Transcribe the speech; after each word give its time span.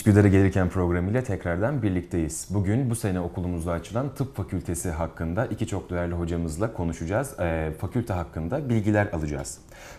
Üsküdar'a 0.00 0.28
gelirken 0.28 0.68
programıyla 0.68 1.22
tekrardan 1.22 1.82
birlikteyiz. 1.82 2.46
Bugün 2.50 2.90
bu 2.90 2.94
sene 2.94 3.20
okulumuzda 3.20 3.72
açılan 3.72 4.14
tıp 4.14 4.36
fakültesi 4.36 4.90
hakkında 4.90 5.46
iki 5.46 5.66
çok 5.66 5.90
değerli 5.90 6.14
hocamızla 6.14 6.72
konuşacağız. 6.72 7.40
E, 7.40 7.72
fakülte 7.80 8.12
hakkında 8.12 8.68
bilgiler 8.68 9.08
alacağız. 9.12 9.58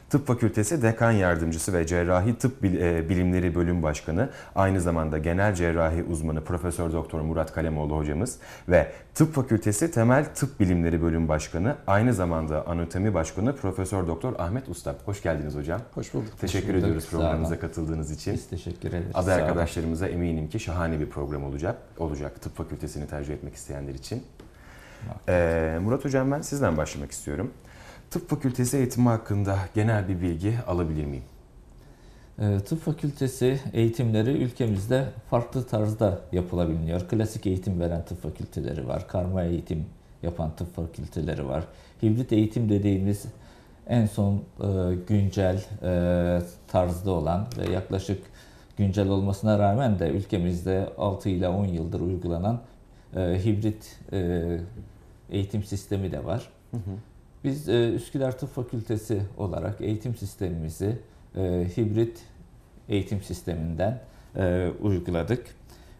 Tıp 0.09 0.27
Fakültesi 0.27 0.81
Dekan 0.81 1.11
Yardımcısı 1.11 1.73
ve 1.73 1.87
Cerrahi 1.87 2.37
Tıp 2.37 2.65
e, 2.65 3.09
Bilimleri 3.09 3.55
Bölüm 3.55 3.83
Başkanı, 3.83 4.29
aynı 4.55 4.81
zamanda 4.81 5.17
Genel 5.17 5.55
Cerrahi 5.55 6.03
Uzmanı 6.03 6.43
Profesör 6.43 6.93
Doktor 6.93 7.21
Murat 7.21 7.53
Kalemoğlu 7.53 7.97
hocamız 7.97 8.37
ve 8.69 8.91
Tıp 9.15 9.33
Fakültesi 9.33 9.91
Temel 9.91 10.25
Tıp 10.35 10.59
Bilimleri 10.59 11.01
Bölüm 11.01 11.27
Başkanı, 11.27 11.75
aynı 11.87 12.13
zamanda 12.13 12.67
Anatomi 12.67 13.13
Başkanı 13.13 13.55
Profesör 13.55 14.07
Doktor 14.07 14.33
Ahmet 14.39 14.69
Usta. 14.69 14.95
Hoş 15.05 15.23
geldiniz 15.23 15.55
hocam. 15.55 15.81
Hoş 15.93 16.13
bulduk. 16.13 16.39
Teşekkür 16.41 16.67
Hoş 16.67 16.73
bulduk. 16.73 16.83
ediyoruz 16.83 17.09
programımıza 17.09 17.59
katıldığınız 17.59 18.11
için. 18.11 18.33
Biz 18.33 18.49
teşekkür 18.49 18.89
ederiz. 18.89 19.11
Aday 19.13 19.47
arkadaşlarımıza 20.01 20.07
eminim 20.07 20.49
ki 20.49 20.59
şahane 20.59 20.99
bir 20.99 21.09
program 21.09 21.43
olacak. 21.43 21.77
Olacak 21.97 22.41
tıp 22.41 22.55
fakültesini 22.55 23.07
tercih 23.07 23.33
etmek 23.33 23.55
isteyenler 23.55 23.95
için. 23.95 24.23
Ee, 25.29 25.79
Murat 25.81 26.05
Hocam 26.05 26.31
ben 26.31 26.41
sizden 26.41 26.77
başlamak 26.77 27.11
istiyorum. 27.11 27.51
Tıp 28.09 28.29
fakültesi 28.29 28.77
eğitimi 28.77 29.09
hakkında 29.09 29.57
genel 29.75 30.07
bir 30.07 30.21
bilgi 30.21 30.57
alabilir 30.67 31.05
miyim? 31.05 31.23
Ee, 32.39 32.59
tıp 32.65 32.81
fakültesi 32.81 33.59
eğitimleri 33.73 34.31
ülkemizde 34.31 35.05
farklı 35.29 35.63
tarzda 35.67 36.21
yapılabiliyor. 36.31 37.07
Klasik 37.07 37.45
eğitim 37.45 37.79
veren 37.79 38.05
tıp 38.05 38.21
fakülteleri 38.21 38.87
var. 38.87 39.07
Karma 39.07 39.43
eğitim 39.43 39.85
yapan 40.23 40.55
tıp 40.55 40.75
fakülteleri 40.75 41.47
var. 41.47 41.63
Hibrit 42.03 42.33
eğitim 42.33 42.69
dediğimiz 42.69 43.25
en 43.87 44.05
son 44.05 44.35
e, 44.35 44.95
güncel 45.07 45.63
e, 45.83 46.41
tarzda 46.67 47.11
olan 47.11 47.47
ve 47.57 47.71
yaklaşık 47.71 48.21
güncel 48.81 49.09
olmasına 49.09 49.59
rağmen 49.59 49.99
de 49.99 50.09
ülkemizde 50.09 50.89
6 50.97 51.29
ile 51.29 51.47
10 51.47 51.65
yıldır 51.65 52.01
uygulanan 52.01 52.61
e, 53.15 53.19
hibrit 53.19 53.99
eğitim 55.29 55.63
sistemi 55.63 56.11
de 56.11 56.25
var. 56.25 56.49
Hı 56.71 56.77
hı. 56.77 56.91
Biz 57.43 57.69
e, 57.69 57.93
Üsküdar 57.93 58.37
Tıp 58.37 58.49
Fakültesi 58.49 59.21
olarak 59.37 59.81
eğitim 59.81 60.15
sistemimizi 60.15 60.97
e, 61.35 61.41
hibrit 61.77 62.23
eğitim 62.89 63.21
sisteminden 63.21 63.99
e, 64.35 64.71
uyguladık. 64.81 65.55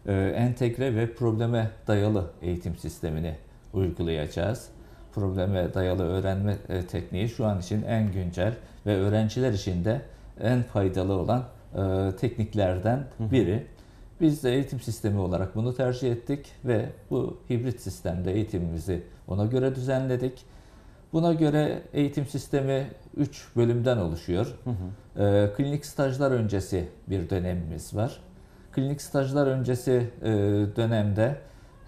E, 0.06 0.12
entegre 0.36 0.96
ve 0.96 1.14
probleme 1.14 1.70
dayalı 1.86 2.30
eğitim 2.42 2.76
sistemini 2.76 3.34
uygulayacağız. 3.74 4.68
Probleme 5.14 5.74
dayalı 5.74 6.02
öğrenme 6.02 6.56
e, 6.68 6.86
tekniği 6.86 7.28
şu 7.28 7.46
an 7.46 7.60
için 7.60 7.82
en 7.82 8.12
güncel 8.12 8.54
ve 8.86 8.96
öğrenciler 8.96 9.52
için 9.52 9.84
de 9.84 10.02
en 10.40 10.62
faydalı 10.62 11.12
olan 11.12 11.44
e, 11.74 12.16
tekniklerden 12.16 13.04
biri. 13.20 13.66
Biz 14.20 14.44
de 14.44 14.52
eğitim 14.52 14.80
sistemi 14.80 15.18
olarak 15.18 15.54
bunu 15.56 15.74
tercih 15.74 16.12
ettik 16.12 16.46
ve 16.64 16.86
bu 17.10 17.40
hibrit 17.50 17.80
sistemde 17.80 18.32
eğitimimizi 18.32 19.02
ona 19.28 19.46
göre 19.46 19.74
düzenledik. 19.74 20.44
Buna 21.12 21.32
göre 21.32 21.82
eğitim 21.92 22.26
sistemi 22.26 22.86
3 23.16 23.48
bölümden 23.56 23.96
oluşuyor. 23.96 24.58
Hı 24.64 24.70
hı. 24.70 25.24
E, 25.24 25.52
klinik 25.56 25.86
stajlar 25.86 26.30
öncesi 26.30 26.88
bir 27.08 27.30
dönemimiz 27.30 27.94
var. 27.94 28.20
Klinik 28.72 29.02
stajlar 29.02 29.46
öncesi 29.46 30.10
e, 30.22 30.30
dönemde 30.76 31.36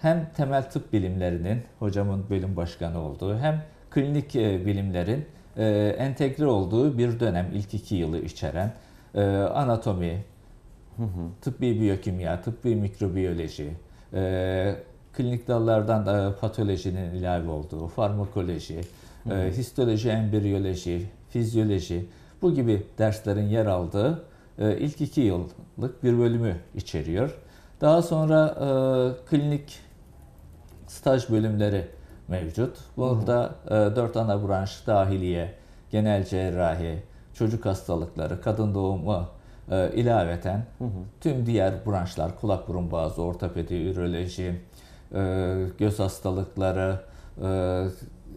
hem 0.00 0.30
temel 0.36 0.70
tıp 0.70 0.92
bilimlerinin 0.92 1.62
hocamın 1.78 2.24
bölüm 2.30 2.56
başkanı 2.56 3.00
olduğu 3.00 3.38
hem 3.38 3.62
klinik 3.90 4.36
e, 4.36 4.66
bilimlerin 4.66 5.26
e, 5.56 5.66
entegre 5.98 6.46
olduğu 6.46 6.98
bir 6.98 7.20
dönem 7.20 7.50
ilk 7.54 7.74
iki 7.74 7.94
yılı 7.94 8.18
içeren 8.18 8.72
e, 9.14 9.22
anatomi, 9.54 10.24
hı 10.96 11.02
hı. 11.02 11.08
tıbbi 11.42 11.80
biyokimya, 11.80 12.40
tıbbi 12.42 12.76
mikrobiyoloji, 12.76 13.70
e, 14.14 14.76
klinik 15.12 15.48
dallardan 15.48 16.30
e, 16.30 16.34
patolojinin 16.34 17.14
ilave 17.14 17.50
olduğu, 17.50 17.86
farmakoloji, 17.86 18.80
e, 19.30 19.50
histoloji, 19.56 20.10
embriyoloji, 20.10 21.06
fizyoloji 21.28 22.06
bu 22.42 22.54
gibi 22.54 22.86
derslerin 22.98 23.48
yer 23.48 23.66
aldığı 23.66 24.24
e, 24.58 24.76
ilk 24.78 25.00
iki 25.00 25.20
yıllık 25.20 26.04
bir 26.04 26.18
bölümü 26.18 26.56
içeriyor. 26.74 27.38
Daha 27.80 28.02
sonra 28.02 28.46
e, 28.46 28.66
klinik 29.26 29.80
staj 30.86 31.30
bölümleri 31.30 31.86
mevcut. 32.28 32.78
Burada 32.96 33.54
e, 33.66 33.70
dört 33.70 34.16
ana 34.16 34.48
branş 34.48 34.86
dahiliye, 34.86 35.54
genel 35.90 36.24
cerrahi, 36.24 37.02
çocuk 37.34 37.66
hastalıkları, 37.66 38.40
kadın 38.40 38.74
doğumu 38.74 39.26
e, 39.70 39.90
ilaveten 39.94 40.64
hı 40.78 40.84
hı. 40.84 40.88
tüm 41.20 41.46
diğer 41.46 41.86
branşlar 41.86 42.40
kulak 42.40 42.68
burun 42.68 42.90
boğaz, 42.90 43.18
ortopedi, 43.18 43.74
üroloji, 43.74 44.60
e, 45.14 45.56
göz 45.78 45.98
hastalıkları, 45.98 47.00
e, 47.42 47.84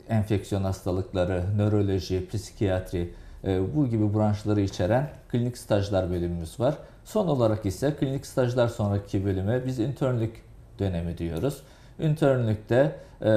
enfeksiyon 0.09 0.63
hastalıkları, 0.63 1.43
nöroloji, 1.57 2.29
psikiyatri 2.29 3.13
e, 3.43 3.75
bu 3.75 3.87
gibi 3.87 4.13
branşları 4.13 4.61
içeren 4.61 5.09
klinik 5.31 5.57
stajlar 5.57 6.09
bölümümüz 6.09 6.59
var. 6.59 6.77
Son 7.05 7.27
olarak 7.27 7.65
ise 7.65 7.95
klinik 7.99 8.25
stajlar 8.25 8.67
sonraki 8.67 9.25
bölüme 9.25 9.65
biz 9.65 9.79
internlük 9.79 10.43
dönemi 10.79 11.17
diyoruz. 11.17 11.61
Internlükte 11.99 12.95
e, 13.21 13.31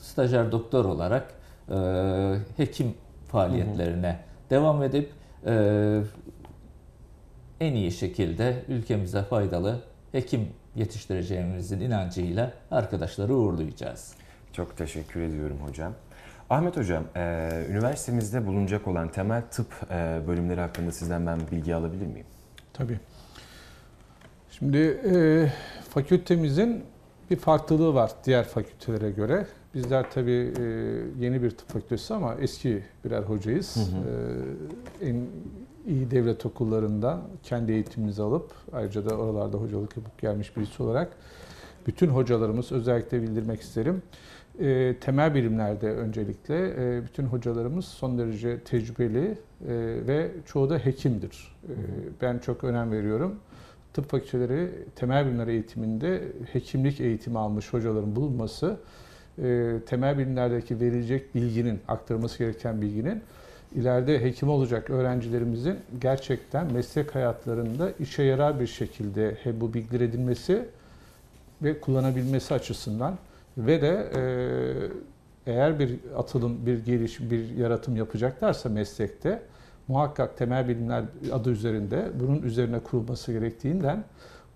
stajyer 0.00 0.52
doktor 0.52 0.84
olarak 0.84 1.34
e, 1.70 1.76
hekim 2.56 2.94
faaliyetlerine 3.32 4.08
hı 4.08 4.12
hı. 4.12 4.50
devam 4.50 4.82
edip 4.82 5.10
e, 5.46 6.00
en 7.60 7.74
iyi 7.74 7.92
şekilde 7.92 8.64
ülkemize 8.68 9.22
faydalı 9.22 9.80
hekim 10.12 10.48
yetiştireceğimizin 10.76 11.80
inancıyla 11.80 12.52
arkadaşları 12.70 13.34
uğurlayacağız. 13.34 14.14
Çok 14.52 14.76
teşekkür 14.76 15.20
ediyorum 15.20 15.58
hocam. 15.66 15.92
Ahmet 16.50 16.76
Hocam, 16.76 17.04
e, 17.16 17.50
üniversitemizde 17.68 18.46
bulunacak 18.46 18.88
olan 18.88 19.08
temel 19.08 19.42
tıp 19.50 19.66
e, 19.90 20.20
bölümleri 20.26 20.60
hakkında 20.60 20.92
sizden 20.92 21.26
ben 21.26 21.38
bilgi 21.52 21.74
alabilir 21.74 22.06
miyim? 22.06 22.26
Tabii. 22.72 22.98
Şimdi 24.50 24.78
e, 24.78 25.46
fakültemizin 25.90 26.84
bir 27.30 27.36
farklılığı 27.36 27.94
var 27.94 28.12
diğer 28.24 28.44
fakültelere 28.44 29.10
göre. 29.10 29.46
Bizler 29.74 30.10
tabii 30.10 30.52
e, 30.58 30.62
yeni 31.18 31.42
bir 31.42 31.50
tıp 31.50 31.68
fakültesi 31.68 32.14
ama 32.14 32.34
eski 32.34 32.82
birer 33.04 33.22
hocayız. 33.22 33.76
Hı 33.76 33.80
hı. 33.80 35.04
E, 35.04 35.08
en 35.08 35.26
iyi 35.86 36.10
devlet 36.10 36.46
okullarından 36.46 37.20
kendi 37.42 37.72
eğitimimizi 37.72 38.22
alıp 38.22 38.52
ayrıca 38.72 39.10
da 39.10 39.16
oralarda 39.16 39.56
hocalık 39.56 39.96
yapıp 39.96 40.18
gelmiş 40.18 40.56
birisi 40.56 40.82
olarak 40.82 41.12
bütün 41.86 42.08
hocalarımız 42.08 42.72
özellikle 42.72 43.22
bildirmek 43.22 43.60
isterim 43.60 44.02
e, 44.60 44.96
temel 45.00 45.34
bilimlerde 45.34 45.90
öncelikle 45.90 46.68
e, 46.68 47.04
bütün 47.04 47.24
hocalarımız 47.24 47.84
son 47.84 48.18
derece 48.18 48.60
tecrübeli 48.60 49.24
e, 49.28 49.34
ve 50.06 50.30
çoğu 50.46 50.70
da 50.70 50.78
hekimdir. 50.78 51.56
E, 51.64 51.74
ben 52.22 52.38
çok 52.38 52.64
önem 52.64 52.92
veriyorum. 52.92 53.34
Tıp 53.94 54.10
fakülteleri 54.10 54.70
temel 54.96 55.26
bilimler 55.26 55.46
eğitiminde 55.46 56.22
hekimlik 56.52 57.00
eğitimi 57.00 57.38
almış 57.38 57.72
hocaların 57.72 58.16
bulunması, 58.16 58.76
e, 59.42 59.72
temel 59.86 60.18
bilimlerdeki 60.18 60.80
verilecek 60.80 61.34
bilginin, 61.34 61.80
aktarılması 61.88 62.38
gereken 62.38 62.82
bilginin 62.82 63.22
ileride 63.74 64.24
hekim 64.24 64.48
olacak 64.48 64.90
öğrencilerimizin 64.90 65.76
gerçekten 66.00 66.72
meslek 66.72 67.14
hayatlarında 67.14 67.90
işe 68.00 68.22
yarar 68.22 68.60
bir 68.60 68.66
şekilde 68.66 69.36
hem 69.42 69.60
bu 69.60 69.74
bilgiler 69.74 70.00
edinmesi 70.00 70.64
ve 71.62 71.80
kullanabilmesi 71.80 72.54
açısından 72.54 73.18
ve 73.58 73.82
de 73.82 74.10
e, 75.46 75.52
eğer 75.52 75.78
bir 75.78 75.98
atılım, 76.16 76.66
bir 76.66 76.84
geliş, 76.84 77.20
bir 77.20 77.50
yaratım 77.56 77.96
yapacaklarsa 77.96 78.68
meslekte 78.68 79.42
muhakkak 79.90 80.38
temel 80.38 80.68
bilimler 80.68 81.04
adı 81.32 81.50
üzerinde 81.50 82.10
bunun 82.20 82.42
üzerine 82.42 82.78
kurulması 82.78 83.32
gerektiğinden 83.32 84.04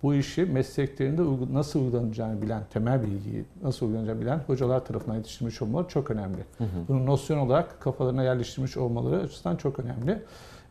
bu 0.03 0.15
işi 0.15 0.45
mesleklerinde 0.45 1.23
nasıl 1.53 1.81
uygulanacağını 1.81 2.43
bilen, 2.43 2.63
temel 2.73 3.03
bilgiyi 3.03 3.45
nasıl 3.63 3.87
uygulanacağını 3.87 4.21
bilen 4.21 4.39
hocalar 4.47 4.85
tarafından 4.85 5.17
yetiştirmiş 5.17 5.63
olmaları 5.63 5.89
çok 5.89 6.11
önemli. 6.11 6.45
Hı 6.59 6.65
hı. 6.65 6.69
Bunun 6.89 7.07
nosyon 7.07 7.39
olarak 7.39 7.81
kafalarına 7.81 8.23
yerleştirmiş 8.23 8.77
olmaları 8.77 9.23
açısından 9.23 9.57
çok 9.57 9.79
önemli. 9.81 10.23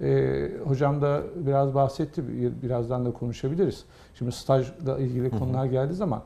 Ee, 0.02 0.52
hocam 0.66 1.02
da 1.02 1.22
biraz 1.36 1.76
bahsetti, 1.76 2.24
birazdan 2.64 3.06
da 3.06 3.12
konuşabiliriz. 3.12 3.84
Şimdi 4.16 4.32
stajla 4.32 5.00
ilgili 5.00 5.30
konular 5.30 5.66
geldiği 5.66 5.94
zaman 5.96 6.24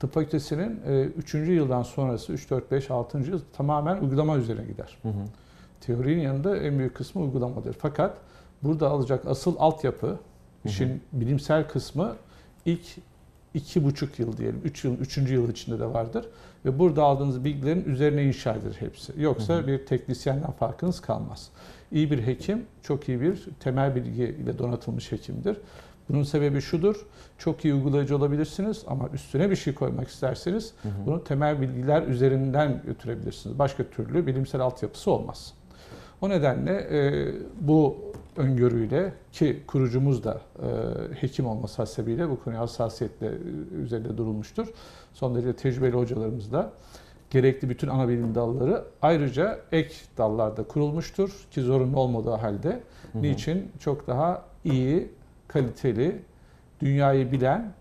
Tıp 0.00 0.12
fakültesinin 0.12 0.80
3. 1.16 1.34
E, 1.34 1.38
yıldan 1.38 1.82
sonrası 1.82 2.32
3, 2.32 2.50
4, 2.50 2.70
5, 2.70 2.90
6. 2.90 3.18
yıl 3.18 3.40
tamamen 3.56 3.96
uygulama 3.96 4.36
üzerine 4.36 4.64
gider. 4.64 4.98
Hı 5.02 5.08
hı. 5.08 5.12
Teorinin 5.80 6.22
yanında 6.22 6.56
en 6.56 6.78
büyük 6.78 6.94
kısmı 6.94 7.22
uygulamadır. 7.22 7.72
Fakat 7.72 8.16
burada 8.62 8.90
alacak 8.90 9.26
asıl 9.26 9.54
altyapı, 9.58 10.18
işin 10.64 10.88
hı 10.88 10.92
hı. 10.92 10.98
bilimsel 11.12 11.68
kısmı 11.68 12.16
ilk 12.64 12.86
iki 13.54 13.84
buçuk 13.84 14.18
yıl 14.18 14.36
diyelim, 14.36 14.60
üç 14.64 14.84
yıl, 14.84 14.98
üçüncü 14.98 15.34
yıl 15.34 15.50
içinde 15.50 15.80
de 15.80 15.86
vardır. 15.86 16.26
Ve 16.64 16.78
burada 16.78 17.02
aldığınız 17.02 17.44
bilgilerin 17.44 17.84
üzerine 17.84 18.24
inşa 18.24 18.54
edilir 18.54 18.76
hepsi. 18.78 19.12
Yoksa 19.16 19.54
hı 19.54 19.58
hı. 19.58 19.66
bir 19.66 19.86
teknisyenden 19.86 20.50
farkınız 20.50 21.00
kalmaz. 21.00 21.50
İyi 21.92 22.10
bir 22.10 22.26
hekim, 22.26 22.66
çok 22.82 23.08
iyi 23.08 23.20
bir 23.20 23.48
temel 23.60 23.94
bilgiyle 23.94 24.58
donatılmış 24.58 25.12
hekimdir. 25.12 25.56
Bunun 26.08 26.22
sebebi 26.22 26.60
şudur. 26.60 27.06
Çok 27.38 27.64
iyi 27.64 27.74
uygulayıcı 27.74 28.16
olabilirsiniz 28.16 28.84
ama 28.86 29.08
üstüne 29.08 29.50
bir 29.50 29.56
şey 29.56 29.74
koymak 29.74 30.08
isterseniz 30.08 30.72
Hı 30.82 30.88
hı. 30.88 30.92
bunu 31.06 31.24
temel 31.24 31.60
bilgiler 31.60 32.02
üzerinden 32.02 32.82
götürebilirsiniz. 32.86 33.58
Başka 33.58 33.84
türlü 33.84 34.26
bilimsel 34.26 34.60
altyapısı 34.60 35.10
olmaz. 35.10 35.54
O 36.20 36.28
nedenle 36.28 36.72
e, 36.72 37.28
bu 37.60 37.96
öngörüyle 38.36 39.12
ki 39.32 39.62
kurucumuz 39.66 40.24
da 40.24 40.40
e, 40.58 40.66
hekim 41.14 41.46
olması 41.46 41.82
hasebiyle 41.82 42.30
bu 42.30 42.44
konuya 42.44 42.60
hassasiyetle 42.60 43.26
e, 43.26 43.74
üzerinde 43.82 44.16
durulmuştur. 44.16 44.66
Son 45.14 45.34
derece 45.34 45.52
tecrübeli 45.52 45.92
hocalarımız 45.92 46.52
da 46.52 46.72
gerekli 47.30 47.68
bütün 47.68 47.88
ana 47.88 48.08
bilim 48.08 48.34
dalları 48.34 48.84
ayrıca 49.02 49.58
ek 49.72 49.94
dallarda 50.18 50.62
kurulmuştur 50.62 51.46
ki 51.50 51.60
zorunlu 51.60 52.00
olmadığı 52.00 52.30
halde. 52.30 52.68
Hı 52.68 53.18
hı. 53.18 53.22
Niçin? 53.22 53.72
Çok 53.80 54.06
daha 54.06 54.44
iyi, 54.64 55.08
kaliteli, 55.48 56.22
dünyayı 56.80 57.32
bilen, 57.32 57.72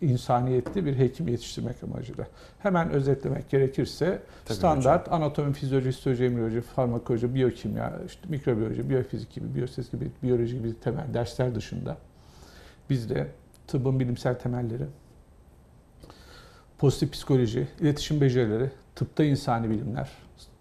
insaniyetli 0.00 0.86
bir 0.86 0.98
hekim 0.98 1.28
yetiştirmek 1.28 1.82
amacıyla. 1.82 2.26
Hemen 2.58 2.90
özetlemek 2.90 3.50
gerekirse 3.50 4.22
Tabii 4.44 4.58
standart 4.58 5.12
anatomi, 5.12 5.52
fizyoloji, 5.52 5.88
histoloji, 5.88 6.24
embriyoloji, 6.24 6.60
farmakoloji, 6.60 7.34
biyokimya, 7.34 7.92
işte 8.06 8.20
mikrobiyoloji, 8.28 8.90
biyofizik 8.90 9.32
gibi, 9.32 9.54
biyoses 9.54 9.90
gibi, 9.90 10.10
biyoloji 10.22 10.58
gibi 10.58 10.80
temel 10.80 11.14
dersler 11.14 11.54
dışında 11.54 11.96
bizde 12.90 13.26
tıbbın 13.66 14.00
bilimsel 14.00 14.38
temelleri, 14.38 14.84
pozitif 16.78 17.12
psikoloji, 17.12 17.68
iletişim 17.80 18.20
becerileri, 18.20 18.70
tıpta 18.94 19.24
insani 19.24 19.70
bilimler, 19.70 20.10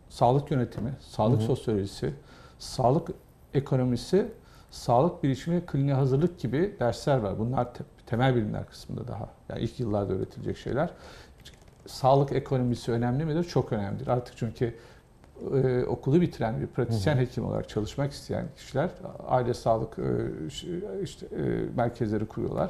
sağlık 0.09 0.51
yönetimi, 0.51 0.93
sağlık 0.99 1.39
Hı 1.39 1.43
hı. 1.43 1.47
sosyolojisi, 1.47 2.13
sağlık 2.59 3.09
ekonomisi, 3.53 4.27
sağlık 4.71 5.23
bilişimi, 5.23 5.65
kliniğe 5.65 5.93
hazırlık 5.93 6.39
gibi 6.39 6.75
dersler 6.79 7.17
var. 7.17 7.39
Bunlar 7.39 7.73
temel 8.05 8.35
bilimler 8.35 8.65
kısmında 8.65 9.07
daha. 9.07 9.29
Yani 9.49 9.61
ilk 9.61 9.79
yıllarda 9.79 10.13
öğretilecek 10.13 10.57
şeyler. 10.57 10.89
Sağlık 11.87 12.31
ekonomisi 12.31 12.91
önemli 12.91 13.25
midir? 13.25 13.43
Çok 13.43 13.73
önemlidir. 13.73 14.07
Artık 14.07 14.37
çünkü 14.37 14.75
e, 15.53 15.83
okulu 15.83 16.21
bitiren 16.21 16.61
bir 16.61 16.67
pratisyen 16.67 17.15
Hı 17.15 17.17
hı. 17.17 17.21
hekim 17.21 17.45
olarak 17.45 17.69
çalışmak 17.69 18.11
isteyen 18.11 18.45
kişiler 18.55 18.89
aile 19.27 19.53
sağlık 19.53 19.99
e, 19.99 20.03
işte 21.03 21.25
e, 21.25 21.41
merkezleri 21.75 22.25
kuruyorlar. 22.25 22.69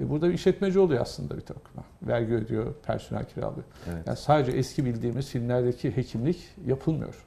E, 0.00 0.10
burada 0.10 0.28
bir 0.28 0.34
işletmeci 0.34 0.78
oluyor 0.78 1.00
aslında 1.00 1.36
bir 1.36 1.40
takıma. 1.40 1.84
Vergi 2.02 2.34
ödüyor, 2.34 2.74
personel 2.86 3.24
kiralıyor. 3.24 3.64
Evet. 3.92 4.06
Yani 4.06 4.16
sadece 4.16 4.52
eski 4.52 4.84
bildiğimiz 4.84 5.28
filmlerdeki 5.28 5.96
hekimlik 5.96 6.54
yapılmıyor. 6.66 7.24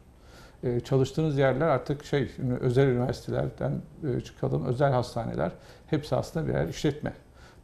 Ee, 0.63 0.79
çalıştığınız 0.79 1.37
yerler 1.37 1.67
artık 1.67 2.05
şey 2.05 2.31
özel 2.59 2.87
üniversitelerden 2.87 3.81
e, 4.03 4.21
çıkalım 4.21 4.65
özel 4.65 4.91
hastaneler 4.91 5.51
hepsi 5.87 6.15
aslında 6.15 6.47
birer 6.47 6.67
işletme. 6.67 7.13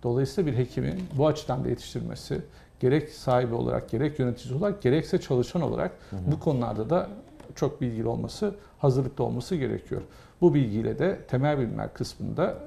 Dolayısıyla 0.03 0.51
bir 0.51 0.57
hekimin 0.57 1.03
bu 1.17 1.27
açıdan 1.27 1.63
da 1.63 1.69
yetiştirmesi 1.69 2.41
gerek 2.79 3.09
sahibi 3.09 3.53
olarak 3.53 3.89
gerek 3.89 4.19
yönetici 4.19 4.57
olarak 4.57 4.81
gerekse 4.81 5.21
çalışan 5.21 5.61
olarak 5.61 5.91
Hı 6.09 6.15
hı. 6.15 6.19
bu 6.31 6.39
konularda 6.39 6.89
da 6.89 7.09
çok 7.55 7.81
bilgili 7.81 8.07
olması, 8.07 8.55
hazırlıklı 8.79 9.23
olması 9.23 9.55
gerekiyor. 9.55 10.01
Bu 10.41 10.53
bilgiyle 10.53 10.99
de 10.99 11.21
temel 11.27 11.59
bilimler 11.59 11.93
kısmında 11.93 12.57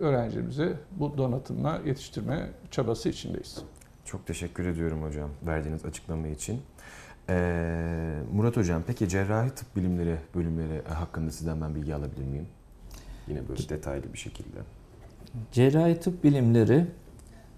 öğrencimizi 0.00 0.72
bu 0.90 1.18
donatımla 1.18 1.80
yetiştirme 1.86 2.50
çabası 2.70 3.08
içindeyiz. 3.08 3.58
Çok 4.04 4.26
teşekkür 4.26 4.66
ediyorum 4.66 5.02
hocam 5.02 5.30
verdiğiniz 5.46 5.84
açıklama 5.84 6.28
için. 6.28 6.60
Ee, 7.28 8.14
Murat 8.32 8.56
hocam 8.56 8.82
peki 8.86 9.08
cerrahi 9.08 9.50
tıp 9.50 9.76
bilimleri 9.76 10.16
bölümleri 10.34 10.82
hakkında 10.88 11.30
sizden 11.30 11.60
ben 11.60 11.74
bilgi 11.74 11.94
alabilir 11.94 12.24
miyim? 12.24 12.46
Yine 13.28 13.48
böyle 13.48 13.68
detaylı 13.68 14.12
bir 14.12 14.18
şekilde. 14.18 14.58
Cerrahi 15.52 16.00
tıp 16.00 16.24
bilimleri 16.24 16.86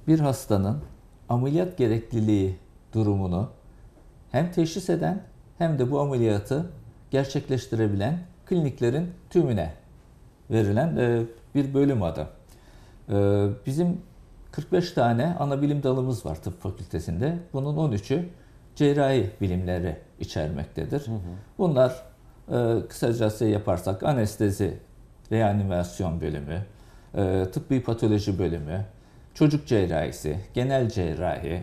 bir 0.08 0.20
hastanın 0.20 0.78
ameliyat 1.28 1.78
gerekliliği 1.78 2.56
durumunu 2.92 3.50
hem 4.30 4.52
teşhis 4.52 4.90
eden 4.90 5.22
hem 5.58 5.78
de 5.78 5.90
bu 5.90 6.00
ameliyatı 6.00 6.70
gerçekleştirebilen 7.10 8.18
kliniklerin 8.46 9.10
tümüne 9.30 9.72
verilen 10.50 10.96
e, 10.96 11.22
bir 11.54 11.74
bölüm 11.74 12.02
adı. 12.02 12.28
E, 13.08 13.46
Bizim 13.66 14.00
45 14.52 14.92
tane 14.92 15.36
ana 15.38 15.62
bilim 15.62 15.82
dalımız 15.82 16.26
var 16.26 16.42
tıp 16.42 16.60
fakültesinde. 16.62 17.38
Bunun 17.52 17.90
13'ü 17.90 18.24
cerrahi 18.76 19.30
bilimleri 19.40 19.96
içermektedir. 20.20 21.06
Bunlar 21.58 22.02
e, 22.52 22.76
kısacası 22.88 23.44
yaparsak 23.44 24.02
anestezi, 24.02 24.78
reanimasyon 25.32 26.20
bölümü, 26.20 26.62
e, 27.14 27.46
tıbbi 27.52 27.82
patoloji 27.82 28.38
bölümü, 28.38 28.84
çocuk 29.34 29.66
cerrahisi, 29.66 30.36
genel 30.54 30.88
cerrahi, 30.88 31.62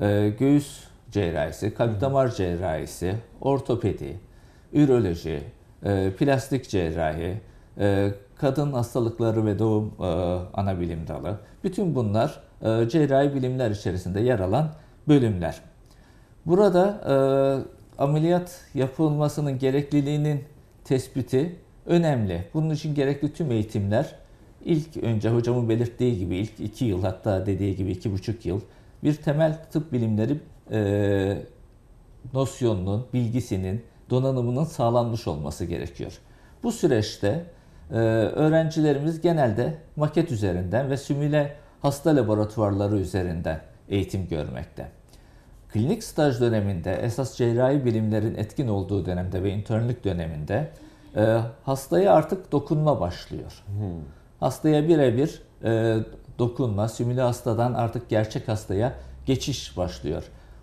e, 0.00 0.28
göğüs 0.38 0.84
cerrahisi, 1.10 1.74
kalp 1.74 2.00
damar 2.00 2.28
cerrahisi, 2.28 3.14
ortopedi, 3.40 4.20
üroloji, 4.72 5.42
e, 5.84 6.10
plastik 6.18 6.68
cerrahi, 6.68 7.40
e, 7.78 8.10
kadın 8.36 8.72
hastalıkları 8.72 9.46
ve 9.46 9.58
doğum 9.58 9.94
e, 10.00 10.04
ana 10.54 10.80
bilim 10.80 11.06
dalı. 11.08 11.38
Bütün 11.64 11.94
bunlar 11.94 12.40
e, 12.62 12.88
cerrahi 12.88 13.34
bilimler 13.34 13.70
içerisinde 13.70 14.20
yer 14.20 14.38
alan 14.38 14.72
bölümler. 15.08 15.60
Burada 16.46 17.00
e, 17.08 17.14
ameliyat 18.02 18.60
yapılmasının 18.74 19.58
gerekliliğinin 19.58 20.44
tespiti 20.84 21.56
önemli. 21.86 22.44
Bunun 22.54 22.70
için 22.70 22.94
gerekli 22.94 23.32
tüm 23.32 23.50
eğitimler 23.50 24.14
ilk 24.64 24.96
önce 24.96 25.30
hocamın 25.30 25.68
belirttiği 25.68 26.18
gibi 26.18 26.36
ilk 26.36 26.60
iki 26.60 26.84
yıl 26.84 27.02
hatta 27.02 27.46
dediği 27.46 27.76
gibi 27.76 27.90
iki 27.90 28.12
buçuk 28.12 28.46
yıl 28.46 28.60
bir 29.04 29.14
temel 29.14 29.64
tıp 29.72 29.92
bilimleri 29.92 30.40
e, 30.70 31.42
nosyonunun, 32.34 33.06
bilgisinin, 33.14 33.84
donanımının 34.10 34.64
sağlanmış 34.64 35.26
olması 35.26 35.64
gerekiyor. 35.64 36.18
Bu 36.62 36.72
süreçte 36.72 37.44
e, 37.90 37.94
öğrencilerimiz 37.94 39.20
genelde 39.20 39.78
maket 39.96 40.32
üzerinden 40.32 40.90
ve 40.90 40.96
simüle 40.96 41.56
hasta 41.82 42.16
laboratuvarları 42.16 42.96
üzerinden 42.96 43.60
eğitim 43.88 44.28
görmekte. 44.28 44.88
Klinik 45.72 46.04
staj 46.04 46.40
döneminde 46.40 46.92
esas 46.92 47.36
cerrahi 47.36 47.84
bilimlerin 47.84 48.34
etkin 48.34 48.68
olduğu 48.68 49.06
dönemde 49.06 49.42
ve 49.42 49.50
internlük 49.50 50.04
döneminde 50.04 50.70
e, 51.16 51.40
hastaya 51.64 52.12
artık 52.12 52.52
dokunma 52.52 53.00
başlıyor. 53.00 53.64
Hastaya 54.40 54.88
birebir 54.88 55.42
e, 55.64 55.96
dokunma, 56.38 56.88
simüle 56.88 57.22
hastadan 57.22 57.74
artık 57.74 58.08
gerçek 58.08 58.48
hastaya 58.48 58.92
geçiş 59.26 59.76
başlıyor. 59.76 60.22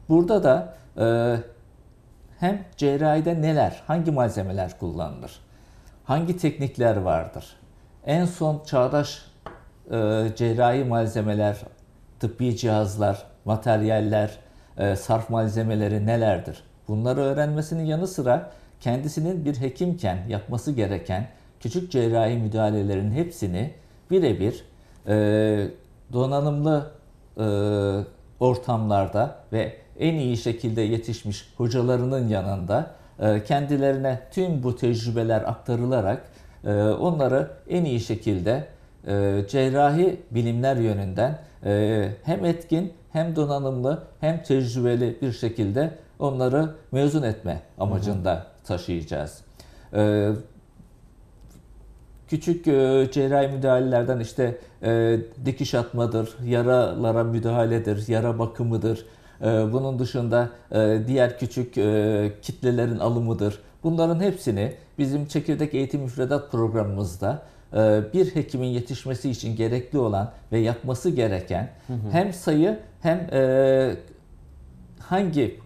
Burada 0.10 0.44
da 0.44 0.76
e, 0.98 1.38
hem 2.40 2.66
cerrahide 2.78 3.42
neler, 3.42 3.84
hangi 3.88 4.12
malzemeler 4.12 4.80
kullanılır, 4.80 5.40
hangi 6.04 6.38
teknikler 6.38 6.98
vardır, 6.98 7.46
en 8.06 8.26
son 8.26 8.64
çağdaş 8.66 9.26
e, 9.92 9.92
cerrahi 10.36 10.84
malzemeler, 10.84 11.58
tıbbi 12.20 12.58
cihazlar, 12.58 13.26
materyaller, 13.46 14.38
e, 14.78 14.96
sarf 14.96 15.30
malzemeleri 15.30 16.06
nelerdir? 16.06 16.64
Bunları 16.88 17.22
öğrenmesinin 17.22 17.86
yanı 17.86 18.08
sıra 18.08 18.52
kendisinin 18.80 19.46
bir 19.46 19.62
hekimken 19.62 20.18
yapması 20.28 20.72
gereken 20.72 21.28
küçük 21.60 21.92
cerrahi 21.92 22.38
müdahalelerin 22.38 23.12
hepsini 23.12 23.74
birebir 24.12 24.64
e, 25.08 25.68
donanımlı 26.14 26.92
e, 27.38 27.46
ortamlarda 28.40 29.36
ve 29.54 29.74
en 30.00 30.14
iyi 30.14 30.38
şekilde 30.38 30.82
yetişmiş 30.82 31.54
hocalarının 31.58 32.28
yanında 32.28 32.92
e, 33.20 33.44
kendilerine 33.44 34.20
tüm 34.32 34.64
bu 34.64 34.76
tecrübeler 34.76 35.42
aktarılarak 35.42 36.24
e, 36.64 36.74
onları 36.84 37.52
en 37.70 37.86
iyi 37.86 38.00
şekilde 38.00 38.68
e, 39.08 39.42
cerrahi 39.50 40.22
bilimler 40.32 40.76
yönünden 40.76 41.40
e, 41.66 42.10
hem 42.24 42.46
etkin 42.46 42.94
hem 43.12 43.36
donanımlı 43.36 44.04
hem 44.20 44.44
tecrübeli 44.44 45.18
bir 45.22 45.32
şekilde 45.32 45.92
onları 46.20 46.76
mezun 46.92 47.24
etme 47.24 47.62
amacında 47.80 48.46
taşıyacağız. 48.64 49.42
E, 49.94 50.30
küçük 52.30 52.68
e, 52.68 53.08
cerrahi 53.12 53.48
müdahalelerden 53.48 54.20
işte 54.20 54.58
e, 54.84 55.20
dikiş 55.46 55.74
atmadır, 55.74 56.30
yaralara 56.46 57.24
müdahaledir, 57.24 58.08
yara 58.08 58.40
bakımıdır. 58.40 59.06
E, 59.42 59.46
bunun 59.46 60.00
dışında 60.00 60.50
e, 60.72 61.00
diğer 61.08 61.40
küçük 61.40 61.78
e, 61.78 62.32
kitlelerin 62.42 63.00
alımıdır. 63.00 63.60
Bunların 63.84 64.20
hepsini 64.20 64.74
bizim 64.98 65.26
çekirdek 65.26 65.74
eğitim 65.74 66.02
müfredat 66.02 66.52
programımızda 66.52 67.42
bir 68.14 68.36
hekimin 68.36 68.68
yetişmesi 68.68 69.30
için 69.30 69.56
gerekli 69.56 70.00
olan 70.00 70.32
ve 70.52 70.60
yapması 70.60 71.10
gereken 71.10 71.70
hem 72.12 72.34
sayı 72.34 72.80
hem 73.02 73.28
hangi 75.00 75.60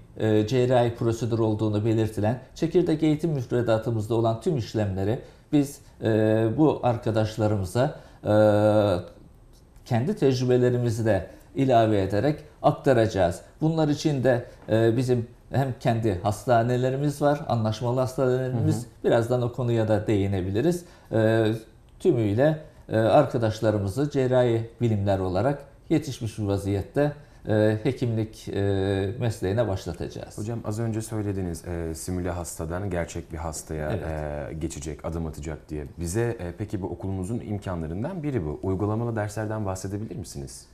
cerrahi 0.48 0.96
prosedür 0.96 1.39
olduğunu 1.39 1.86
belirtilen 1.86 2.39
çekirdek 2.56 3.03
eğitim 3.03 3.32
müfredatımızda 3.32 4.15
olan 4.15 4.41
tüm 4.41 4.58
işlemleri 4.58 5.20
biz 5.53 5.79
e, 6.03 6.08
bu 6.58 6.79
arkadaşlarımıza 6.84 7.96
e, 8.24 8.34
kendi 9.86 10.15
tecrübelerimizi 10.15 11.05
de 11.05 11.27
ilave 11.55 12.01
ederek 12.01 12.39
aktaracağız. 12.62 13.41
Bunlar 13.62 13.88
için 13.88 14.24
de 14.24 14.46
e, 14.70 14.98
bizim 14.98 15.27
hem 15.51 15.74
kendi 15.79 16.20
hastanelerimiz 16.24 17.22
var, 17.22 17.41
anlaşmalı 17.48 18.00
hastanelerimiz. 18.00 18.75
Hı 18.75 18.79
hı. 18.79 19.03
Birazdan 19.03 19.41
o 19.41 19.53
konuya 19.53 19.88
da 19.88 20.08
değinebiliriz. 20.08 20.86
E, 21.12 21.46
tümüyle 22.00 22.60
e, 22.89 22.98
arkadaşlarımızı 22.98 24.10
cerrahi 24.12 24.70
bilimler 24.81 25.20
olarak 25.20 25.63
yetişmiş 25.89 26.39
bir 26.39 26.43
vaziyette 26.43 27.12
hekimlik 27.83 28.48
e, 28.48 28.62
mesleğine 29.19 29.67
başlatacağız. 29.67 30.38
Hocam 30.38 30.60
az 30.65 30.79
önce 30.79 31.01
söylediniz 31.01 31.65
e, 31.65 31.95
simüle 31.95 32.29
hastadan 32.29 32.89
gerçek 32.89 33.31
bir 33.31 33.38
hastaya 33.38 33.91
evet. 33.91 34.07
e, 34.07 34.53
geçecek, 34.53 35.05
adım 35.05 35.25
atacak 35.25 35.69
diye. 35.69 35.86
Bize 36.00 36.21
e, 36.21 36.53
peki 36.57 36.81
bu 36.81 36.88
okulumuzun 36.88 37.39
imkanlarından 37.39 38.24
biri 38.24 38.45
bu. 38.45 38.60
Uygulamalı 38.63 39.15
derslerden 39.15 39.65
bahsedebilir 39.65 40.15
misiniz? 40.15 40.65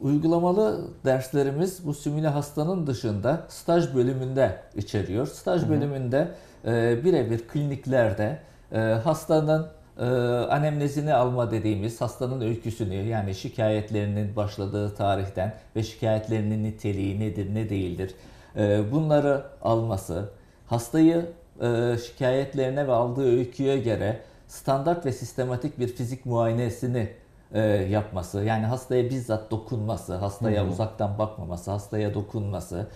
Uygulamalı 0.00 0.88
derslerimiz 1.04 1.86
bu 1.86 1.94
simüle 1.94 2.28
hastanın 2.28 2.86
dışında 2.86 3.46
staj 3.48 3.94
bölümünde 3.94 4.56
içeriyor. 4.76 5.26
Staj 5.26 5.62
hı 5.62 5.66
hı. 5.66 5.70
bölümünde 5.70 6.28
e, 6.64 7.04
birebir 7.04 7.48
kliniklerde 7.48 8.38
e, 8.72 8.78
hastanın 8.78 9.66
e, 9.98 10.04
anemnezini 10.50 11.14
alma 11.14 11.50
dediğimiz 11.50 12.00
hastanın 12.00 12.40
öyküsünü 12.40 12.94
yani 12.94 13.34
şikayetlerinin 13.34 14.36
başladığı 14.36 14.94
tarihten 14.94 15.54
ve 15.76 15.82
şikayetlerinin 15.82 16.64
niteliği 16.64 17.20
nedir 17.20 17.54
ne 17.54 17.70
değildir 17.70 18.14
e, 18.56 18.92
bunları 18.92 19.44
alması, 19.62 20.30
hastayı 20.66 21.26
e, 21.60 21.96
şikayetlerine 22.06 22.88
ve 22.88 22.92
aldığı 22.92 23.38
öyküye 23.38 23.78
göre 23.78 24.20
standart 24.48 25.06
ve 25.06 25.12
sistematik 25.12 25.78
bir 25.78 25.88
fizik 25.88 26.26
muayenesini 26.26 27.08
e, 27.54 27.60
yapması, 27.70 28.44
yani 28.44 28.66
hastaya 28.66 29.10
bizzat 29.10 29.50
dokunması, 29.50 30.14
hastaya 30.14 30.62
Hı-hı. 30.62 30.70
uzaktan 30.70 31.18
bakmaması, 31.18 31.70
hastaya 31.70 32.14
dokunması 32.14 32.86